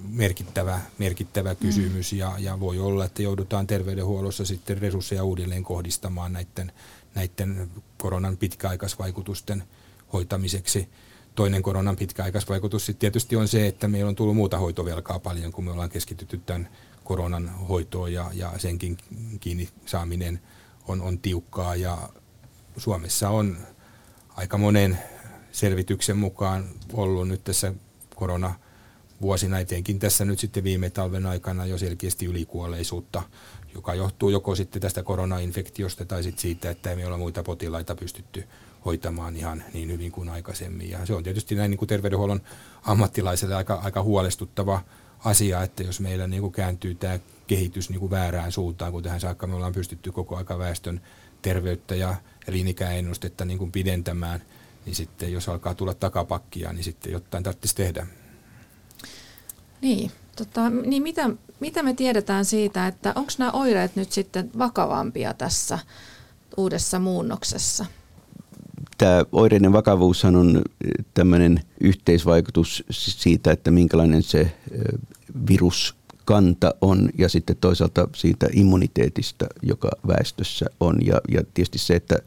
merkittävä, 0.09 0.81
merkittävä 0.99 1.53
mm. 1.53 1.57
kysymys 1.57 2.13
mm. 2.13 2.19
ja, 2.19 2.35
ja 2.39 2.61
voi 2.61 2.79
olla, 2.79 3.05
että 3.05 3.23
joudutaan 3.23 3.67
terveydenhuollossa 3.67 4.45
sitten 4.45 4.79
resursseja 4.79 5.25
uudelleen 5.25 5.63
kohdistamaan 5.63 6.33
näiden, 6.33 6.73
näiden 7.15 7.71
koronan 7.99 8.37
pitkäaikaisvaikutusten 8.37 9.65
hoitamiseksi 10.13 10.89
toinen 11.35 11.63
koronan 11.63 11.97
pitkäaikaisvaikutus 11.97 12.87
sitten 12.87 13.01
tietysti 13.01 13.37
on 13.37 13.49
se, 13.49 13.67
että 13.67 13.89
meillä 13.89 14.09
on 14.09 14.15
tullut 14.15 14.37
muuta 14.37 14.59
hoitovelkaa 14.59 15.19
paljon, 15.19 15.53
kun 15.53 15.65
me 15.65 15.71
ollaan 15.71 15.91
keskitytty 15.91 16.39
tämän 16.39 16.69
koronan 17.05 17.49
hoitoon 17.49 18.13
ja, 18.13 18.31
ja 18.33 18.53
senkin 18.57 18.97
kiinni 19.41 19.69
saaminen 19.87 20.41
on, 20.89 21.03
on 21.03 21.19
tiukkaa. 21.19 21.77
Ja 21.77 22.09
Suomessa 22.77 23.31
on 23.31 23.57
aika 24.37 24.59
monen 24.59 24.99
selvityksen 25.53 26.17
mukaan 26.17 26.65
ollut 26.93 27.29
nyt 27.29 27.45
tässä 27.45 27.75
korona 28.15 28.55
vuosina, 29.21 29.59
etenkin 29.59 29.99
tässä 29.99 30.25
nyt 30.25 30.39
sitten 30.39 30.65
viime 30.65 30.91
talven 30.91 31.27
aikana 31.27 31.67
jo 31.67 31.79
selkeästi 31.79 32.27
ylikuolleisuutta, 32.27 33.23
joka 33.75 33.95
johtuu 33.95 34.31
joko 34.31 34.55
sitten 34.55 34.83
tästä 34.83 35.03
koronainfektiosta 35.03 36.05
tai 36.05 36.23
sitten 36.23 36.43
siitä, 36.43 36.71
että 36.71 36.91
ei 36.91 37.05
olla 37.05 37.19
muita 37.19 37.43
potilaita 37.43 37.95
pystytty 37.95 38.45
hoitamaan 38.85 39.37
ihan 39.37 39.65
niin 39.73 39.93
hyvin 39.93 40.13
kuin 40.13 40.29
aikaisemmin. 40.29 40.91
Ja 40.91 41.07
se 41.07 41.15
on 41.15 41.23
tietysti 41.23 41.55
näin 41.55 41.71
niin 41.71 41.79
kuin 41.79 41.89
terveydenhuollon 41.89 42.41
ammattilaiselle 42.83 43.55
aika, 43.55 43.75
aika 43.75 44.03
huolestuttava 44.03 44.81
asia, 45.25 45.63
että 45.63 45.83
jos 45.83 46.01
meillä 46.01 46.27
niin 46.27 46.43
kuin 46.43 46.53
kääntyy 46.53 46.95
tämä 46.95 47.19
kehitys 47.47 47.91
niin 47.91 48.01
kuin 48.01 48.11
väärään 48.11 48.53
suuntaan, 48.53 48.93
kun 48.93 49.03
tähän 49.03 49.21
saakka 49.21 49.47
me 49.47 49.55
ollaan 49.55 49.73
pystytty 49.73 50.13
koko 50.13 50.37
aika 50.37 50.59
väestön 50.59 51.01
terveyttä 51.43 51.95
ja 51.95 52.15
elinikäennustetta 52.49 53.45
niin 53.45 53.59
kuin 53.59 53.73
pidentämään, 53.73 54.43
niin 54.87 54.95
sitten 54.95 55.33
jos 55.33 55.49
alkaa 55.49 55.75
tulla 55.75 55.95
takapakkia, 55.95 56.73
niin 56.73 56.85
sitten 56.85 57.13
jotain 57.13 57.45
tarvitsisi 57.45 57.75
tehdä. 57.77 58.07
Niin, 59.81 60.11
tota, 60.37 60.71
niin 60.71 61.03
mitä, 61.03 61.31
mitä 61.61 61.83
me 61.83 61.95
tiedetään 61.95 62.45
siitä, 62.45 62.87
että 62.87 63.13
onko 63.15 63.33
nämä 63.39 63.51
oireet 63.51 63.97
nyt 63.97 64.13
sitten 64.13 64.51
vakavampia 64.59 65.35
tässä 65.35 65.79
uudessa 66.57 66.99
muunnoksessa? 66.99 67.87
Tämä 68.99 69.25
oireiden 69.33 69.73
vakavuushan 69.73 70.37
on 70.37 70.63
tämmöinen 71.15 71.61
yhteisvaikutus 71.81 72.85
siitä, 72.91 73.53
että 73.53 73.71
minkälainen 73.71 74.23
se 74.23 74.57
viruskanta 75.49 76.75
on 76.81 77.09
ja 77.19 77.29
sitten 77.29 77.57
toisaalta 77.57 78.09
siitä 78.15 78.47
immuniteetista, 78.53 79.47
joka 79.63 79.91
väestössä 80.07 80.67
on. 80.81 80.97
Ja, 81.07 81.21
ja 81.29 81.43
tietysti 81.55 81.79
se, 81.79 81.95
että 81.95 82.19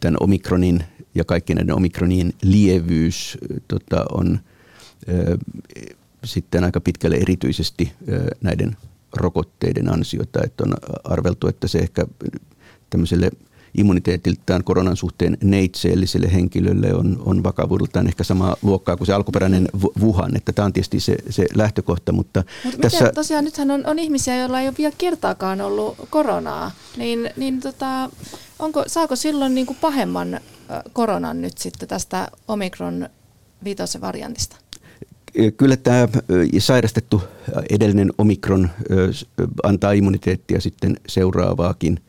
tämän 0.00 0.16
omikronin 0.20 0.84
ja 1.14 1.24
kaikki 1.24 1.54
näiden 1.54 1.74
omikronien 1.74 2.32
lievyys 2.42 3.38
tota, 3.68 4.04
on 4.12 4.40
sitten 6.24 6.64
aika 6.64 6.80
pitkälle 6.80 7.16
erityisesti 7.16 7.92
näiden 8.40 8.76
rokotteiden 9.16 9.92
ansiota, 9.92 10.40
että 10.44 10.64
on 10.64 10.74
arveltu, 11.04 11.48
että 11.48 11.68
se 11.68 11.78
ehkä 11.78 12.06
tämmöiselle 12.90 13.30
immuniteetiltään 13.78 14.64
koronan 14.64 14.96
suhteen 14.96 15.38
neitseelliselle 15.42 16.32
henkilölle 16.32 16.94
on, 16.94 17.22
on 17.24 17.44
vakavuudeltaan 17.44 18.06
ehkä 18.06 18.24
sama 18.24 18.56
luokkaa 18.62 18.96
kuin 18.96 19.06
se 19.06 19.12
alkuperäinen 19.12 19.68
Wuhan, 20.00 20.36
että 20.36 20.52
tämä 20.52 20.66
on 20.66 20.72
tietysti 20.72 21.00
se, 21.00 21.16
se 21.30 21.46
lähtökohta. 21.54 22.12
Mutta 22.12 22.44
Mut 22.64 22.74
tässä... 22.80 22.98
Miten, 22.98 23.14
tosiaan 23.14 23.44
nythän 23.44 23.70
on, 23.70 23.86
on 23.86 23.98
ihmisiä, 23.98 24.36
joilla 24.36 24.60
ei 24.60 24.68
ole 24.68 24.74
vielä 24.78 24.94
kertaakaan 24.98 25.60
ollut 25.60 25.96
koronaa, 26.10 26.70
niin, 26.96 27.30
niin 27.36 27.60
tota, 27.60 28.10
onko, 28.58 28.84
saako 28.86 29.16
silloin 29.16 29.54
niin 29.54 29.66
kuin 29.66 29.78
pahemman 29.80 30.40
koronan 30.92 31.42
nyt 31.42 31.58
sitten 31.58 31.88
tästä 31.88 32.28
omikron 32.48 33.08
viitosen 33.64 34.00
variantista? 34.00 34.56
Kyllä 35.56 35.76
tämä 35.76 36.08
sairastettu 36.58 37.22
edellinen 37.70 38.10
omikron 38.18 38.70
antaa 39.62 39.92
immuniteettia 39.92 40.60
sitten 40.60 40.96
seuraavaakin 41.08 42.00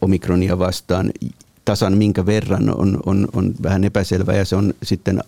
omikronia 0.00 0.58
vastaan. 0.58 1.10
Tasan 1.64 1.98
minkä 1.98 2.26
verran 2.26 2.76
on, 2.76 2.98
on, 3.06 3.28
on 3.32 3.54
vähän 3.62 3.84
epäselvä 3.84 4.32
ja 4.32 4.44
se 4.44 4.56
on 4.56 4.74
sitten 4.82 5.20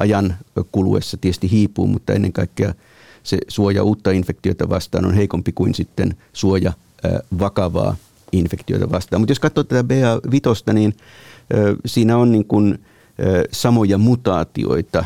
ajan 0.00 0.36
kuluessa 0.72 1.16
tietysti 1.16 1.50
hiipuu, 1.50 1.86
mutta 1.86 2.12
ennen 2.12 2.32
kaikkea 2.32 2.74
se 3.22 3.38
suoja 3.48 3.82
uutta 3.82 4.10
infektiota 4.10 4.68
vastaan 4.68 5.04
on 5.04 5.14
heikompi 5.14 5.52
kuin 5.52 5.74
sitten 5.74 6.16
suoja 6.32 6.72
vakavaa 7.38 7.96
infektiota 8.32 8.90
vastaan. 8.90 9.20
Mutta 9.20 9.30
jos 9.30 9.40
katsoo 9.40 9.64
tätä 9.64 9.94
BA5, 9.94 10.72
niin 10.72 10.94
siinä 11.86 12.16
on 12.16 12.32
niin 12.32 12.44
kuin– 12.44 12.78
samoja 13.52 13.98
mutaatioita, 13.98 15.04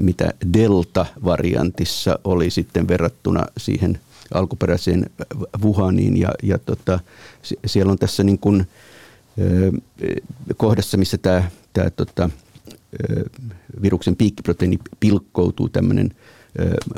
mitä 0.00 0.34
Delta-variantissa 0.52 2.18
oli 2.24 2.50
sitten 2.50 2.88
verrattuna 2.88 3.46
siihen 3.56 3.98
alkuperäiseen 4.34 5.10
Wuhaniin. 5.62 6.16
Ja, 6.16 6.28
ja 6.42 6.58
tota, 6.58 7.00
siellä 7.66 7.92
on 7.92 7.98
tässä 7.98 8.24
niin 8.24 8.38
kuin, 8.38 8.66
kohdassa, 10.56 10.96
missä 10.96 11.18
tämä, 11.18 11.50
tämä 11.72 11.90
tota, 11.90 12.30
viruksen 13.82 14.16
piikkiproteiini 14.16 14.78
pilkkoutuu, 15.00 15.68
tämmöinen 15.68 16.10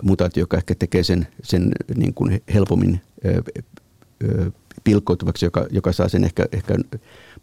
mutaatio, 0.03 0.43
joka 0.43 0.57
ehkä 0.57 0.75
tekee 0.75 1.03
sen, 1.03 1.27
sen 1.43 1.73
niin 1.97 2.15
kuin 2.15 2.43
helpommin 2.55 3.01
pilkkoutuvaksi, 4.85 5.47
joka, 5.47 5.67
joka 5.71 5.93
saa 5.93 6.09
sen 6.09 6.25
ehkä, 6.25 6.47
ehkä 6.53 6.75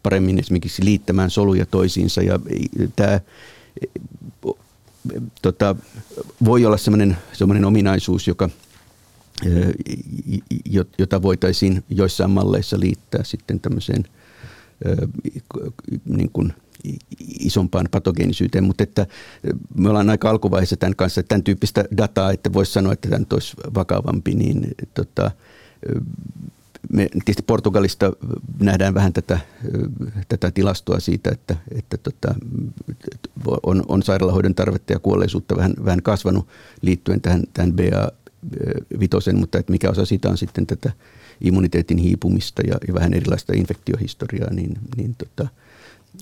paremmin 0.02 0.38
esimerkiksi 0.38 0.84
liittämään 0.84 1.30
soluja 1.30 1.66
toisiinsa. 1.66 2.22
Ja 2.22 2.38
tämä 2.96 3.20
tota, 5.42 5.76
voi 6.44 6.66
olla 6.66 6.76
sellainen, 6.76 7.16
sellainen 7.32 7.64
ominaisuus, 7.64 8.28
joka, 8.28 8.50
jota 10.98 11.22
voitaisiin 11.22 11.84
joissain 11.90 12.30
malleissa 12.30 12.80
liittää 12.80 13.24
sitten 13.24 13.60
tämmöiseen 13.60 14.04
niin 16.04 16.30
kuin 16.32 16.52
isompaan 17.40 17.88
patogeenisyyteen, 17.90 18.64
mutta 18.64 18.82
että 18.82 19.06
me 19.74 19.88
ollaan 19.88 20.10
aika 20.10 20.30
alkuvaiheessa 20.30 20.76
tämän 20.76 20.96
kanssa, 20.96 21.20
että 21.20 21.28
tämän 21.28 21.42
tyyppistä 21.42 21.84
dataa, 21.96 22.32
että 22.32 22.52
voisi 22.52 22.72
sanoa, 22.72 22.92
että 22.92 23.08
tämä 23.08 23.24
olisi 23.32 23.56
vakavampi, 23.74 24.34
niin 24.34 24.68
tota, 24.94 25.30
me 26.88 27.08
tietysti 27.24 27.42
Portugalista 27.42 28.12
nähdään 28.60 28.94
vähän 28.94 29.12
tätä, 29.12 29.38
tätä 30.28 30.50
tilastoa 30.50 31.00
siitä, 31.00 31.30
että, 31.30 31.56
että 31.78 31.96
tota, 31.96 32.34
on, 33.62 33.82
on 33.88 34.02
sairaalahoidon 34.02 34.54
tarvetta 34.54 34.92
ja 34.92 34.98
kuolleisuutta 34.98 35.56
vähän, 35.56 35.74
vähän 35.84 36.02
kasvanut 36.02 36.48
liittyen 36.82 37.20
tähän, 37.20 37.42
tähän 37.52 37.72
BA-vitosen, 37.72 39.36
mutta 39.36 39.58
että 39.58 39.72
mikä 39.72 39.90
osa 39.90 40.04
siitä 40.04 40.28
on 40.28 40.38
sitten 40.38 40.66
tätä 40.66 40.92
immuniteetin 41.40 41.98
hiipumista 41.98 42.62
ja, 42.66 42.74
ja 42.88 42.94
vähän 42.94 43.14
erilaista 43.14 43.52
infektiohistoriaa, 43.56 44.54
niin, 44.54 44.78
niin 44.96 45.14
tota, 45.14 45.48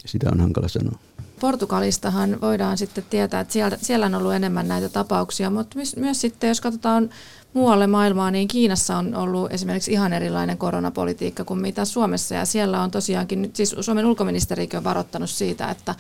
sitä 0.07 0.29
on 0.33 0.41
hankala 0.41 0.69
sanoa. 0.69 0.99
Portugalistahan 1.41 2.41
voidaan 2.41 2.79
sitten 2.79 3.05
tietää, 3.11 3.41
että 3.41 3.53
siellä, 3.53 3.79
siellä 3.83 4.07
on 4.07 4.15
ollut 4.15 4.33
enemmän 4.33 4.69
näitä 4.69 4.89
tapauksia, 4.89 5.51
mutta 5.51 5.77
myös, 5.77 5.97
myös 5.97 6.21
sitten 6.21 6.49
jos 6.49 6.61
katsotaan 6.61 7.11
muualle 7.55 7.87
maailmaa, 7.87 8.31
niin 8.31 8.49
Kiinassa 8.49 8.97
on 8.97 9.15
ollut 9.15 9.53
esimerkiksi 9.53 9.93
ihan 9.93 10.13
erilainen 10.13 10.59
koronapolitiikka 10.59 11.45
kuin 11.45 11.61
mitä 11.61 11.85
Suomessa. 11.85 12.35
Ja 12.35 12.45
siellä 12.45 12.83
on 12.83 12.91
tosiaankin, 12.91 13.51
siis 13.55 13.77
Suomen 13.81 14.07
ulkoministerikin 14.07 14.77
on 14.77 14.85
varoittanut 14.85 15.31
siitä, 15.31 15.71
että, 15.71 15.95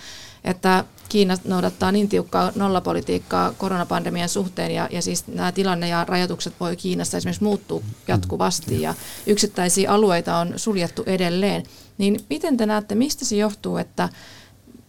että 0.44 0.84
Kiina 1.08 1.36
noudattaa 1.44 1.92
niin 1.92 2.08
tiukkaa 2.08 2.52
nollapolitiikkaa 2.54 3.52
koronapandemian 3.52 4.28
suhteen. 4.28 4.70
Ja, 4.70 4.88
ja 4.92 5.02
siis 5.02 5.26
nämä 5.26 5.52
tilanne 5.52 5.88
ja 5.88 6.04
rajoitukset 6.04 6.54
voi 6.60 6.76
Kiinassa 6.76 7.16
esimerkiksi 7.16 7.44
muuttua 7.44 7.80
jatkuvasti 8.08 8.82
ja 8.82 8.94
yksittäisiä 9.26 9.90
alueita 9.90 10.36
on 10.36 10.52
suljettu 10.56 11.02
edelleen. 11.06 11.62
Niin 12.00 12.20
miten 12.30 12.56
te 12.56 12.66
näette, 12.66 12.94
mistä 12.94 13.24
se 13.24 13.36
johtuu, 13.36 13.76
että 13.76 14.08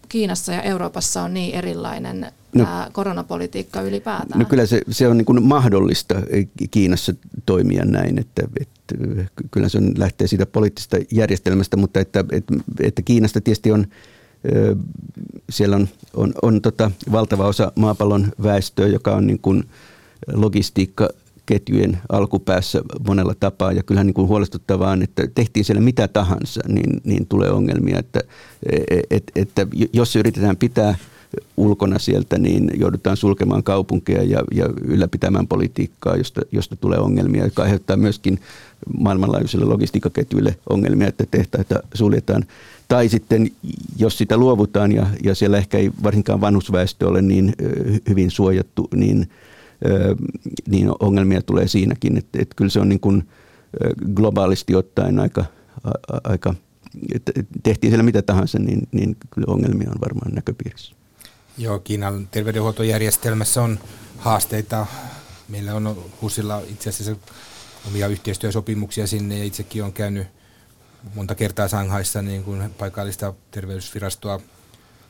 Kiinassa 0.09 0.53
ja 0.53 0.61
Euroopassa 0.61 1.21
on 1.21 1.33
niin 1.33 1.55
erilainen 1.55 2.21
no, 2.55 2.63
tämä 2.63 2.89
koronapolitiikka 2.91 3.81
ylipäätään? 3.81 4.39
No 4.39 4.45
kyllä 4.45 4.65
se, 4.65 4.81
se 4.89 5.07
on 5.07 5.17
niin 5.17 5.25
kuin 5.25 5.43
mahdollista 5.43 6.15
Kiinassa 6.71 7.13
toimia 7.45 7.85
näin, 7.85 8.19
että, 8.19 8.43
että 8.61 8.95
kyllä 9.51 9.69
se 9.69 9.77
on, 9.77 9.93
lähtee 9.97 10.27
siitä 10.27 10.45
poliittisesta 10.45 10.97
järjestelmästä, 11.11 11.77
mutta 11.77 11.99
että, 11.99 12.25
että, 12.31 12.53
että 12.79 13.01
Kiinasta 13.01 13.41
tietysti 13.41 13.71
on, 13.71 13.87
siellä 15.49 15.75
on, 15.75 15.87
on, 16.13 16.33
on 16.41 16.61
tota 16.61 16.91
valtava 17.11 17.47
osa 17.47 17.71
maapallon 17.75 18.31
väestöä, 18.43 18.87
joka 18.87 19.15
on 19.15 19.27
niin 19.27 19.39
kuin 19.39 19.63
logistiikka 20.33 21.09
ketjujen 21.45 21.99
alkupäässä 22.09 22.81
monella 23.07 23.33
tapaa. 23.39 23.71
Ja 23.71 23.83
kyllähän 23.83 24.07
niin 24.07 24.13
kuin 24.13 24.27
huolestuttavaa 24.27 24.91
on, 24.91 25.03
että 25.03 25.27
tehtiin 25.35 25.65
siellä 25.65 25.81
mitä 25.81 26.07
tahansa, 26.07 26.61
niin, 26.67 27.01
niin 27.03 27.25
tulee 27.27 27.51
ongelmia. 27.51 27.99
Että, 27.99 28.19
et, 29.09 29.31
että 29.35 29.67
jos 29.93 30.15
yritetään 30.15 30.57
pitää 30.57 30.95
ulkona 31.57 31.99
sieltä, 31.99 32.37
niin 32.37 32.71
joudutaan 32.73 33.17
sulkemaan 33.17 33.63
kaupunkeja 33.63 34.23
ja, 34.23 34.43
ja 34.51 34.65
ylläpitämään 34.81 35.47
politiikkaa, 35.47 36.15
josta, 36.15 36.41
josta 36.51 36.75
tulee 36.75 36.99
ongelmia, 36.99 37.45
joka 37.45 37.63
aiheuttaa 37.63 37.97
myöskin 37.97 38.39
maailmanlaajuisille 38.99 39.65
logistiikkaketjuille 39.65 40.55
ongelmia, 40.69 41.07
että 41.07 41.25
tehtaita 41.31 41.83
suljetaan. 41.93 42.45
Tai 42.87 43.09
sitten, 43.09 43.51
jos 43.97 44.17
sitä 44.17 44.37
luovutaan 44.37 44.91
ja, 44.91 45.07
ja 45.23 45.35
siellä 45.35 45.57
ehkä 45.57 45.77
ei 45.77 45.91
varsinkaan 46.03 46.41
vanhusväestö 46.41 47.07
ole 47.07 47.21
niin 47.21 47.53
hyvin 48.09 48.31
suojattu, 48.31 48.87
niin– 48.95 49.27
niin 50.67 50.91
ongelmia 50.99 51.41
tulee 51.41 51.67
siinäkin. 51.67 52.17
Että, 52.17 52.39
että 52.41 52.55
kyllä 52.55 52.71
se 52.71 52.79
on 52.79 52.89
niin 52.89 52.99
kuin 52.99 53.29
globaalisti 54.13 54.75
ottaen 54.75 55.19
aika, 55.19 55.45
aika 56.23 56.55
että 57.15 57.31
tehtiin 57.63 57.91
siellä 57.91 58.03
mitä 58.03 58.21
tahansa, 58.21 58.59
niin, 58.59 58.87
niin 58.91 59.17
kyllä 59.31 59.53
ongelmia 59.53 59.89
on 59.89 60.01
varmaan 60.01 60.35
näköpiirissä. 60.35 60.95
Joo, 61.57 61.79
Kiinan 61.79 62.27
terveydenhuoltojärjestelmässä 62.31 63.61
on 63.61 63.79
haasteita. 64.17 64.85
Meillä 65.49 65.75
on 65.75 66.03
HUSilla 66.21 66.61
itse 66.67 66.89
asiassa 66.89 67.15
omia 67.87 68.07
yhteistyösopimuksia 68.07 69.07
sinne 69.07 69.37
ja 69.37 69.43
itsekin 69.43 69.83
on 69.83 69.93
käynyt 69.93 70.27
monta 71.15 71.35
kertaa 71.35 71.67
Sanghaissa 71.67 72.21
niin 72.21 72.43
kuin 72.43 72.69
paikallista 72.77 73.33
terveysvirastoa 73.51 74.39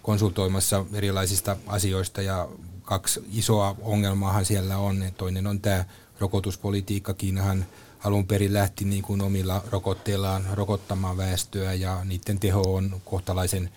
konsultoimassa 0.01 0.85
erilaisista 0.93 1.57
asioista 1.67 2.21
ja 2.21 2.49
kaksi 2.91 3.23
isoa 3.33 3.75
ongelmaahan 3.81 4.45
siellä 4.45 4.77
on. 4.77 5.03
Toinen 5.17 5.47
on 5.47 5.61
tämä 5.61 5.85
rokotuspolitiikka. 6.19 7.13
Kiinahan 7.13 7.65
alun 8.03 8.27
perin 8.27 8.53
lähti 8.53 8.85
niin 8.85 9.03
kuin 9.03 9.21
omilla 9.21 9.63
rokotteillaan 9.71 10.45
rokottamaan 10.53 11.17
väestöä 11.17 11.73
ja 11.73 12.03
niiden 12.03 12.39
teho 12.39 12.61
on 12.61 13.01
kohtalaisen 13.05 13.69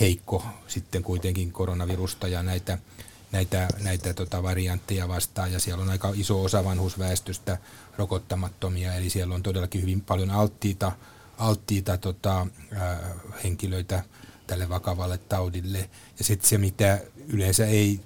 heikko 0.00 0.44
sitten 0.66 1.02
kuitenkin 1.02 1.52
koronavirusta 1.52 2.28
ja 2.28 2.42
näitä, 2.42 2.78
näitä, 3.32 3.68
näitä 3.82 4.14
tota 4.14 4.42
variantteja 4.42 5.08
vastaan. 5.08 5.52
Ja 5.52 5.60
siellä 5.60 5.82
on 5.82 5.90
aika 5.90 6.12
iso 6.14 6.42
osa 6.42 6.64
vanhusväestöstä 6.64 7.58
rokottamattomia, 7.96 8.94
eli 8.94 9.10
siellä 9.10 9.34
on 9.34 9.42
todellakin 9.42 9.82
hyvin 9.82 10.00
paljon 10.00 10.30
alttiita, 10.30 10.92
alttiita 11.38 11.96
tota, 11.96 12.46
äh, 12.76 12.98
henkilöitä 13.44 14.02
tälle 14.46 14.68
vakavalle 14.68 15.18
taudille. 15.18 15.90
Ja 16.18 16.24
sitten 16.24 16.48
se, 16.48 16.58
mitä 16.58 17.00
yleensä 17.28 17.66
ei 17.66 18.00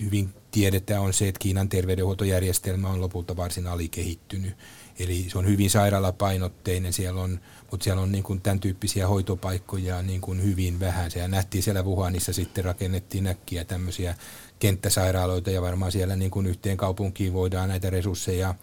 hyvin 0.00 0.34
tiedetään, 0.50 1.02
on 1.02 1.12
se, 1.12 1.28
että 1.28 1.38
Kiinan 1.38 1.68
terveydenhuoltojärjestelmä 1.68 2.88
on 2.88 3.00
lopulta 3.00 3.36
varsin 3.36 3.66
alikehittynyt. 3.66 4.54
Eli 4.98 5.26
se 5.28 5.38
on 5.38 5.46
hyvin 5.46 5.70
sairaalapainotteinen, 5.70 6.92
siellä 6.92 7.20
on, 7.20 7.40
mutta 7.70 7.84
siellä 7.84 8.02
on 8.02 8.12
niin 8.12 8.24
kuin 8.24 8.40
tämän 8.40 8.60
tyyppisiä 8.60 9.06
hoitopaikkoja 9.06 10.02
niin 10.02 10.20
kuin 10.20 10.42
hyvin 10.42 10.80
vähän. 10.80 11.10
Sehän 11.10 11.30
nähtiin 11.30 11.62
siellä 11.62 11.82
Wuhanissa 11.82 12.32
sitten 12.32 12.64
rakennettiin 12.64 13.24
näkkiä 13.24 13.64
tämmöisiä 13.64 14.14
kenttäsairaaloita 14.58 15.50
ja 15.50 15.62
varmaan 15.62 15.92
siellä 15.92 16.16
niin 16.16 16.30
kuin 16.30 16.46
yhteen 16.46 16.76
kaupunkiin 16.76 17.32
voidaan 17.32 17.68
näitä 17.68 17.90
resursseja 17.90 18.54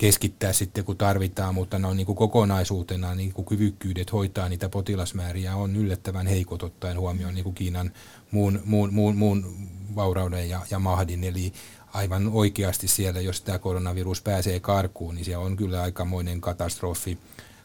keskittää 0.00 0.52
sitten 0.52 0.84
kun 0.84 0.96
tarvitaan, 0.96 1.54
mutta 1.54 1.80
on 1.84 1.96
niin 1.96 2.06
kuin 2.06 2.16
kokonaisuutena 2.16 3.14
niin 3.14 3.32
kuin 3.32 3.46
kyvykkyydet 3.46 4.12
hoitaa 4.12 4.48
niitä 4.48 4.68
potilasmääriä 4.68 5.56
on 5.56 5.76
yllättävän 5.76 6.26
heikot 6.26 6.62
ottaen 6.62 6.98
huomioon 6.98 7.34
niin 7.34 7.44
kuin 7.44 7.54
Kiinan 7.54 7.92
muun, 8.30 8.60
muun, 8.64 8.94
muun, 8.94 9.16
muun 9.16 9.68
vaurauden 9.94 10.48
ja, 10.48 10.60
ja 10.70 10.78
mahdin. 10.78 11.24
Eli 11.24 11.52
aivan 11.92 12.28
oikeasti 12.28 12.88
siellä, 12.88 13.20
jos 13.20 13.40
tämä 13.40 13.58
koronavirus 13.58 14.22
pääsee 14.22 14.60
karkuun, 14.60 15.14
niin 15.14 15.24
siellä 15.24 15.44
on 15.44 15.56
kyllä 15.56 15.82
aikamoinen 15.82 16.40
katastrofi, 16.40 17.18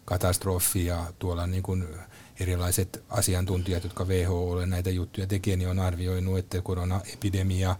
katastrofi 0.06 0.86
ja 0.86 1.06
tuolla 1.20 1.48
niin 1.48 1.64
kuin 1.64 1.88
erilaiset 2.40 3.04
asiantuntijat, 3.10 3.84
jotka 3.84 4.06
WHO 4.06 4.66
näitä 4.66 4.90
juttuja 4.90 5.28
tekee, 5.28 5.56
niin 5.56 5.70
on 5.70 5.80
arvioinut, 5.80 6.38
että 6.38 6.62
koronaepidemia 6.62 7.76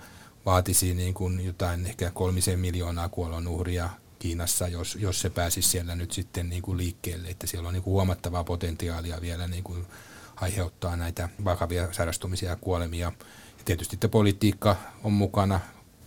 vaatisi 0.46 0.94
niin 0.94 1.14
kuin 1.14 1.46
jotain 1.46 1.86
ehkä 1.86 2.12
kolmisen 2.14 2.60
miljoonaa 2.60 3.10
kuolonuhria 3.10 3.90
Kiinassa, 4.20 4.68
jos, 4.68 4.96
jos 4.96 5.22
se 5.22 5.30
pääsisi 5.30 5.70
siellä 5.70 5.96
nyt 5.96 6.12
sitten 6.12 6.50
niin 6.50 6.62
kuin 6.62 6.78
liikkeelle, 6.78 7.28
että 7.28 7.48
siellä 7.48 7.68
on 7.68 7.74
niin 7.74 7.84
kuin 7.84 7.92
huomattavaa 7.92 8.44
potentiaalia 8.44 9.22
vielä 9.22 9.48
niin 9.48 9.64
kuin 9.64 9.86
aiheuttaa 10.36 10.96
näitä 10.96 11.30
vakavia 11.46 11.94
sairastumisia 11.94 12.50
ja 12.50 12.56
kuolemia. 12.56 13.12
Ja 13.58 13.64
tietysti 13.66 13.96
että 13.96 14.10
politiikka 14.10 14.76
on 15.04 15.14
mukana. 15.14 15.60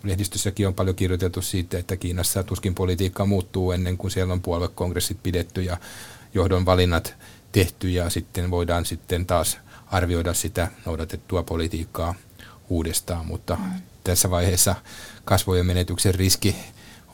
Lehdistössäkin 0.03 0.67
on 0.67 0.75
paljon 0.75 0.97
kirjoiteltu 0.97 1.43
siitä, 1.43 1.79
että 1.79 1.97
Kiinassa 1.97 2.43
tuskin 2.43 2.75
politiikka 2.75 3.27
muuttuu 3.27 3.73
ennen 3.73 3.99
kuin 3.99 4.11
siellä 4.11 4.33
on 4.33 4.43
puoluekongressit 4.43 5.23
pidetty 5.23 5.63
ja 5.63 5.77
johdon 6.35 6.67
valinnat 6.67 7.15
tehty 7.53 7.91
ja 7.91 8.11
sitten 8.11 8.51
voidaan 8.51 8.85
sitten 8.85 9.27
taas 9.27 9.59
arvioida 9.87 10.35
sitä 10.35 10.69
noudatettua 10.87 11.43
politiikkaa 11.43 12.15
uudestaan, 12.69 13.27
mutta 13.27 13.57
mm. 13.57 13.71
tässä 14.05 14.31
vaiheessa 14.31 14.75
kasvojen 15.25 15.67
menetyksen 15.67 16.15
riski 16.15 16.57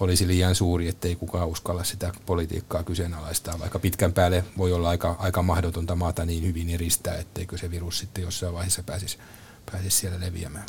olisi 0.00 0.26
liian 0.26 0.54
suuri, 0.54 0.88
ettei 0.88 1.16
kukaan 1.16 1.48
uskalla 1.48 1.84
sitä 1.84 2.12
politiikkaa 2.26 2.82
kyseenalaistaa, 2.82 3.58
vaikka 3.58 3.78
pitkän 3.78 4.12
päälle 4.12 4.44
voi 4.58 4.72
olla 4.72 4.88
aika, 4.88 5.16
aika 5.18 5.42
mahdotonta 5.42 5.96
maata 5.96 6.24
niin 6.24 6.44
hyvin 6.44 6.70
eristää, 6.70 7.14
etteikö 7.14 7.58
se 7.58 7.70
virus 7.70 7.98
sitten 7.98 8.22
jossain 8.22 8.54
vaiheessa 8.54 8.82
pääsisi, 8.82 9.18
pääsisi 9.72 9.98
siellä 9.98 10.20
leviämään. 10.20 10.66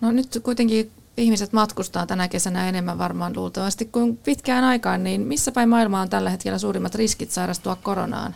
No 0.00 0.12
nyt 0.12 0.40
kuitenkin 0.42 0.90
ihmiset 1.16 1.52
matkustaa 1.52 2.06
tänä 2.06 2.28
kesänä 2.28 2.68
enemmän 2.68 2.98
varmaan 2.98 3.32
luultavasti 3.36 3.84
kuin 3.84 4.16
pitkään 4.16 4.64
aikaan, 4.64 5.04
niin 5.04 5.20
missä 5.20 5.52
päin 5.52 5.68
maailmaa 5.68 6.02
on 6.02 6.10
tällä 6.10 6.30
hetkellä 6.30 6.58
suurimmat 6.58 6.94
riskit 6.94 7.30
sairastua 7.30 7.76
koronaan? 7.76 8.34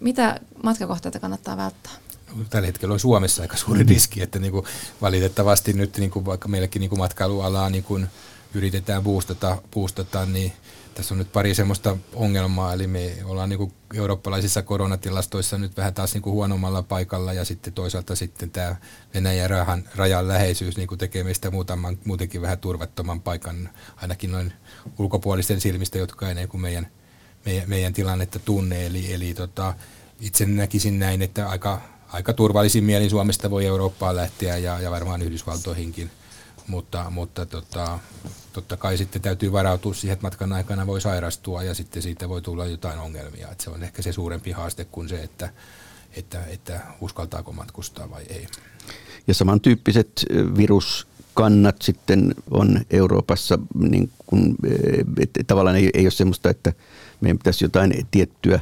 Mitä 0.00 0.40
matkakohteita 0.62 1.20
kannattaa 1.20 1.56
välttää? 1.56 1.92
No, 2.36 2.44
tällä 2.50 2.66
hetkellä 2.66 2.92
on 2.92 3.00
Suomessa 3.00 3.42
aika 3.42 3.56
suuri 3.56 3.82
riski, 3.82 4.22
että 4.22 4.38
niin 4.38 4.52
kuin 4.52 4.66
valitettavasti 5.00 5.72
nyt 5.72 5.98
niin 5.98 6.10
kuin 6.10 6.24
vaikka 6.24 6.48
meilläkin 6.48 6.80
niin 6.80 6.90
kuin 6.90 6.98
matkailualaa 6.98 7.70
niin 7.70 7.84
kuin 7.84 8.06
yritetään 8.54 9.02
boostata, 9.02 9.56
boostata 9.74 10.26
niin 10.26 10.52
tässä 10.94 11.14
on 11.14 11.18
nyt 11.18 11.32
pari 11.32 11.54
semmoista 11.54 11.96
ongelmaa, 12.14 12.72
eli 12.72 12.86
me 12.86 13.16
ollaan 13.24 13.48
niin 13.48 13.58
kuin 13.58 13.72
eurooppalaisissa 13.94 14.62
koronatilastoissa 14.62 15.58
nyt 15.58 15.76
vähän 15.76 15.94
taas 15.94 16.14
niin 16.14 16.22
kuin 16.22 16.32
huonommalla 16.32 16.82
paikalla 16.82 17.32
ja 17.32 17.44
sitten 17.44 17.72
toisaalta 17.72 18.16
sitten 18.16 18.50
tämä 18.50 18.76
Venäjän 19.14 19.50
rahan, 19.50 19.88
rajan 19.94 20.28
läheisyys 20.28 20.76
niin 20.76 20.88
kuin 20.88 20.98
tekee 20.98 21.24
meistä 21.24 21.50
muutaman, 21.50 21.98
muutenkin 22.04 22.42
vähän 22.42 22.58
turvattoman 22.58 23.20
paikan, 23.20 23.68
ainakin 23.96 24.32
noin 24.32 24.52
ulkopuolisten 24.98 25.60
silmistä, 25.60 25.98
jotka 25.98 26.28
ei 26.28 26.34
niin 26.34 26.48
kuin 26.48 26.60
meidän, 26.60 26.86
meidän, 27.46 27.68
meidän 27.68 27.92
tilannetta 27.92 28.38
tunne. 28.38 28.86
Eli, 28.86 29.12
eli 29.12 29.34
tota, 29.34 29.74
itse 30.20 30.46
näkisin 30.46 30.98
näin, 30.98 31.22
että 31.22 31.48
aika, 31.48 31.80
aika 32.08 32.32
turvallisin 32.32 32.84
mielin 32.84 33.10
Suomesta 33.10 33.50
voi 33.50 33.66
Eurooppaan 33.66 34.16
lähteä 34.16 34.58
ja, 34.58 34.80
ja 34.80 34.90
varmaan 34.90 35.22
Yhdysvaltoihinkin 35.22 36.10
mutta, 36.70 37.10
mutta 37.10 37.46
tota, 37.46 37.98
totta 38.52 38.76
kai 38.76 38.96
sitten 38.96 39.22
täytyy 39.22 39.52
varautua 39.52 39.94
siihen, 39.94 40.12
että 40.12 40.26
matkan 40.26 40.52
aikana 40.52 40.86
voi 40.86 41.00
sairastua 41.00 41.62
ja 41.62 41.74
sitten 41.74 42.02
siitä 42.02 42.28
voi 42.28 42.42
tulla 42.42 42.66
jotain 42.66 42.98
ongelmia. 42.98 43.48
Että 43.50 43.64
se 43.64 43.70
on 43.70 43.82
ehkä 43.82 44.02
se 44.02 44.12
suurempi 44.12 44.50
haaste 44.50 44.84
kuin 44.84 45.08
se, 45.08 45.22
että, 45.22 45.50
että, 46.16 46.44
että 46.44 46.80
uskaltaako 47.00 47.52
matkustaa 47.52 48.10
vai 48.10 48.22
ei. 48.28 48.46
Ja 49.26 49.34
samantyyppiset 49.34 50.26
viruskannat 50.56 51.76
sitten 51.82 52.34
on 52.50 52.80
Euroopassa, 52.90 53.58
niin 53.74 54.10
kun, 54.26 54.56
tavallaan 55.46 55.76
ei, 55.76 55.90
ei 55.94 56.04
ole 56.04 56.10
semmoista, 56.10 56.50
että 56.50 56.72
meidän 57.20 57.38
pitäisi 57.38 57.64
jotain 57.64 58.06
tiettyä 58.10 58.60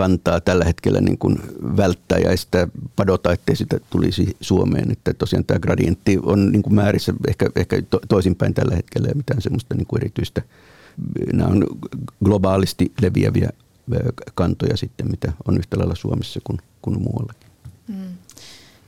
kantaa 0.00 0.40
tällä 0.40 0.64
hetkellä 0.64 1.00
niin 1.00 1.18
kuin 1.18 1.38
välttää 1.76 2.18
ja 2.18 2.36
sitä 2.36 2.68
padota, 2.96 3.32
ettei 3.32 3.56
sitä 3.56 3.80
tulisi 3.90 4.36
Suomeen. 4.40 4.90
Että 4.90 5.14
tosiaan 5.14 5.44
tämä 5.44 5.60
gradientti 5.60 6.18
on 6.22 6.52
niin 6.52 6.62
kuin 6.62 6.74
määrissä 6.74 7.12
ehkä, 7.28 7.50
ehkä 7.56 7.76
toisinpäin 8.08 8.54
tällä 8.54 8.76
hetkellä 8.76 9.08
ja 9.08 9.14
mitään 9.14 9.42
semmoista 9.42 9.74
niin 9.74 9.86
kuin 9.86 10.02
erityistä. 10.02 10.42
Nämä 11.32 11.48
on 11.50 11.66
globaalisti 12.24 12.92
leviäviä 13.02 13.50
kantoja 14.34 14.76
sitten, 14.76 15.10
mitä 15.10 15.32
on 15.48 15.58
yhtä 15.58 15.78
lailla 15.78 15.94
Suomessa 15.94 16.40
kuin, 16.44 16.58
kuin 16.82 17.02
muuallakin. 17.02 17.50
Hmm. 17.88 18.14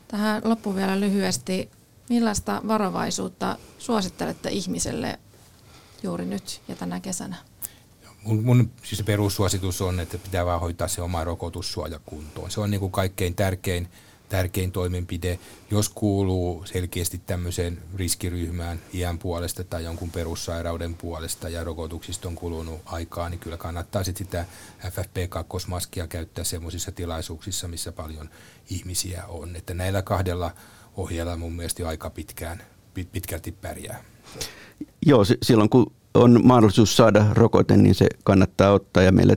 Tähän 0.09 0.43
loppuun 0.45 0.77
vielä 0.77 1.01
lyhyesti. 1.01 1.71
Millaista 2.09 2.63
varovaisuutta 2.69 3.59
suosittelette 3.79 4.51
ihmiselle 4.51 5.19
juuri 6.03 6.27
nyt 6.27 6.61
ja 6.69 6.77
tänä 6.77 7.01
kesänä? 7.01 7.37
Mun, 8.25 8.45
mun 8.45 8.71
siis 8.83 9.03
perussuositus 9.03 9.81
on, 9.81 10.01
että 10.01 10.19
pitää 10.19 10.47
vaan 10.47 10.61
hoitaa 10.61 10.89
se 10.89 11.03
oma 11.03 11.25
rokotussuoja 11.25 12.01
kuntoon. 12.07 12.51
Se 12.51 12.61
on 12.61 12.71
niin 12.71 12.81
kuin 12.81 12.93
kaikkein 12.93 13.35
tärkein, 13.35 13.89
tärkein 14.29 14.73
toimenpide. 14.73 15.39
Jos 15.71 15.89
kuuluu 15.89 16.65
selkeästi 16.67 17.21
tämmöiseen 17.27 17.83
riskiryhmään 17.97 18.81
iän 18.95 19.19
puolesta 19.19 19.65
tai 19.65 19.85
jonkun 19.85 20.11
perussairauden 20.11 20.95
puolesta 20.95 21.49
ja 21.49 21.65
rokotuksista 21.65 22.29
on 22.29 22.35
kulunut 22.35 22.81
aikaa, 22.85 23.29
niin 23.29 23.41
kyllä 23.41 23.57
kannattaa 23.57 24.05
sit 24.05 24.17
sitä 24.17 24.45
FFP2-maskia 24.81 26.07
käyttää 26.09 26.45
sellaisissa 26.45 26.93
tilaisuuksissa, 26.93 27.69
missä 27.69 27.93
paljon 27.93 28.31
ihmisiä 28.71 29.25
on. 29.27 29.57
Että 29.57 29.75
näillä 29.75 30.03
kahdella 30.03 30.51
ohjeella 30.97 31.37
mun 31.37 31.53
mielestä 31.53 31.83
jo 31.83 31.89
aika 31.89 32.11
pitkään, 32.11 32.63
pitkälti 33.13 33.53
pärjää. 33.53 34.05
Joo, 35.07 35.25
silloin 35.43 35.71
kun 35.71 35.93
on 36.15 36.41
mahdollisuus 36.45 36.97
saada 36.97 37.27
rokote, 37.33 37.77
niin 37.77 37.95
se 37.95 38.07
kannattaa 38.25 38.73
ottaa. 38.73 39.03
Ja 39.03 39.13
meillä 39.13 39.37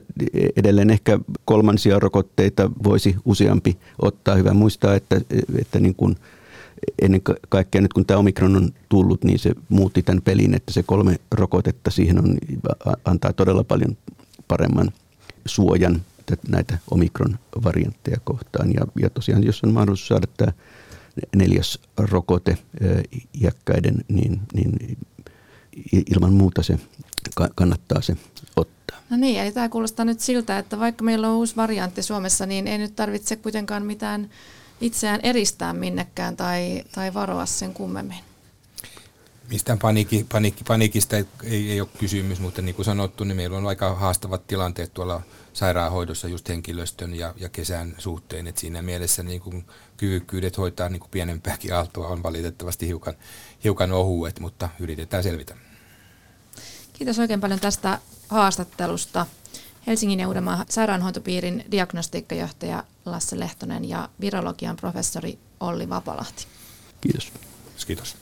edelleen 0.56 0.90
ehkä 0.90 1.18
kolmansia 1.44 1.98
rokotteita 1.98 2.70
voisi 2.84 3.16
useampi 3.24 3.78
ottaa. 4.02 4.34
Hyvä 4.34 4.54
muistaa, 4.54 4.94
että, 4.94 5.20
että 5.60 5.80
niin 5.80 5.94
kuin 5.94 6.16
ennen 7.02 7.22
kaikkea 7.48 7.80
nyt 7.80 7.92
kun 7.92 8.06
tämä 8.06 8.18
omikron 8.18 8.56
on 8.56 8.70
tullut, 8.88 9.24
niin 9.24 9.38
se 9.38 9.52
muutti 9.68 10.02
tämän 10.02 10.22
pelin, 10.22 10.54
että 10.54 10.72
se 10.72 10.82
kolme 10.82 11.16
rokotetta 11.30 11.90
siihen 11.90 12.18
on, 12.18 12.38
antaa 13.04 13.32
todella 13.32 13.64
paljon 13.64 13.96
paremman 14.48 14.90
suojan 15.46 16.02
näitä 16.48 16.78
omikron-variantteja 16.90 18.20
kohtaan. 18.24 18.72
Ja, 18.74 18.86
ja 19.00 19.10
tosiaan, 19.10 19.44
jos 19.44 19.64
on 19.64 19.72
mahdollisuus 19.72 20.08
saada 20.08 20.26
tämä 20.36 20.52
neljäs 21.36 21.78
rokote 21.96 22.58
iäkkäiden, 23.42 24.04
niin, 24.08 24.40
niin 24.54 24.98
ilman 25.92 26.32
muuta 26.32 26.62
se 26.62 26.78
kannattaa 27.54 28.02
se 28.02 28.16
ottaa. 28.56 29.00
No 29.10 29.16
niin, 29.16 29.40
eli 29.40 29.52
tämä 29.52 29.68
kuulostaa 29.68 30.04
nyt 30.04 30.20
siltä, 30.20 30.58
että 30.58 30.78
vaikka 30.78 31.04
meillä 31.04 31.28
on 31.28 31.36
uusi 31.36 31.56
variantti 31.56 32.02
Suomessa, 32.02 32.46
niin 32.46 32.66
ei 32.66 32.78
nyt 32.78 32.96
tarvitse 32.96 33.36
kuitenkaan 33.36 33.86
mitään 33.86 34.30
itseään 34.80 35.20
eristää 35.22 35.72
minnekään 35.72 36.36
tai, 36.36 36.84
tai 36.92 37.14
varoa 37.14 37.46
sen 37.46 37.74
kummemmin. 37.74 38.18
Mistään 39.50 39.78
paniikki, 39.78 40.26
paniikki, 40.32 40.64
paniikista 40.64 41.16
ei, 41.16 41.26
ei 41.70 41.80
ole 41.80 41.88
kysymys, 41.98 42.40
mutta 42.40 42.62
niin 42.62 42.74
kuin 42.74 42.86
sanottu, 42.86 43.24
niin 43.24 43.36
meillä 43.36 43.56
on 43.56 43.66
aika 43.66 43.94
haastavat 43.94 44.46
tilanteet 44.46 44.94
tuolla 44.94 45.22
sairaanhoidossa 45.52 46.28
just 46.28 46.48
henkilöstön 46.48 47.14
ja, 47.14 47.34
ja 47.36 47.48
kesän 47.48 47.94
suhteen. 47.98 48.46
Et 48.46 48.58
siinä 48.58 48.82
mielessä 48.82 49.22
niin 49.22 49.40
kuin 49.40 49.64
kyvykkyydet 49.96 50.58
hoitaa 50.58 50.88
niin 50.88 51.00
kuin 51.00 51.10
pienempääkin 51.10 51.74
aaltoa 51.74 52.08
on 52.08 52.22
valitettavasti 52.22 52.86
hiukan, 52.86 53.14
hiukan 53.64 53.92
ohuet, 53.92 54.40
mutta 54.40 54.68
yritetään 54.80 55.22
selvitä. 55.22 55.56
Kiitos 56.98 57.18
oikein 57.18 57.40
paljon 57.40 57.60
tästä 57.60 57.98
haastattelusta. 58.28 59.26
Helsingin 59.86 60.20
ja 60.20 60.28
Uudenmaan 60.28 60.66
sairaanhoitopiirin 60.68 61.64
diagnostiikkajohtaja 61.70 62.84
Lasse 63.04 63.38
Lehtonen 63.38 63.88
ja 63.88 64.08
virologian 64.20 64.76
professori 64.76 65.38
Olli 65.60 65.88
Vapalahti. 65.88 66.46
Kiitos. 67.00 67.32
Kiitos. 67.86 68.16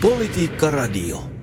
Politiikka 0.00 0.70
Radio. 0.70 1.39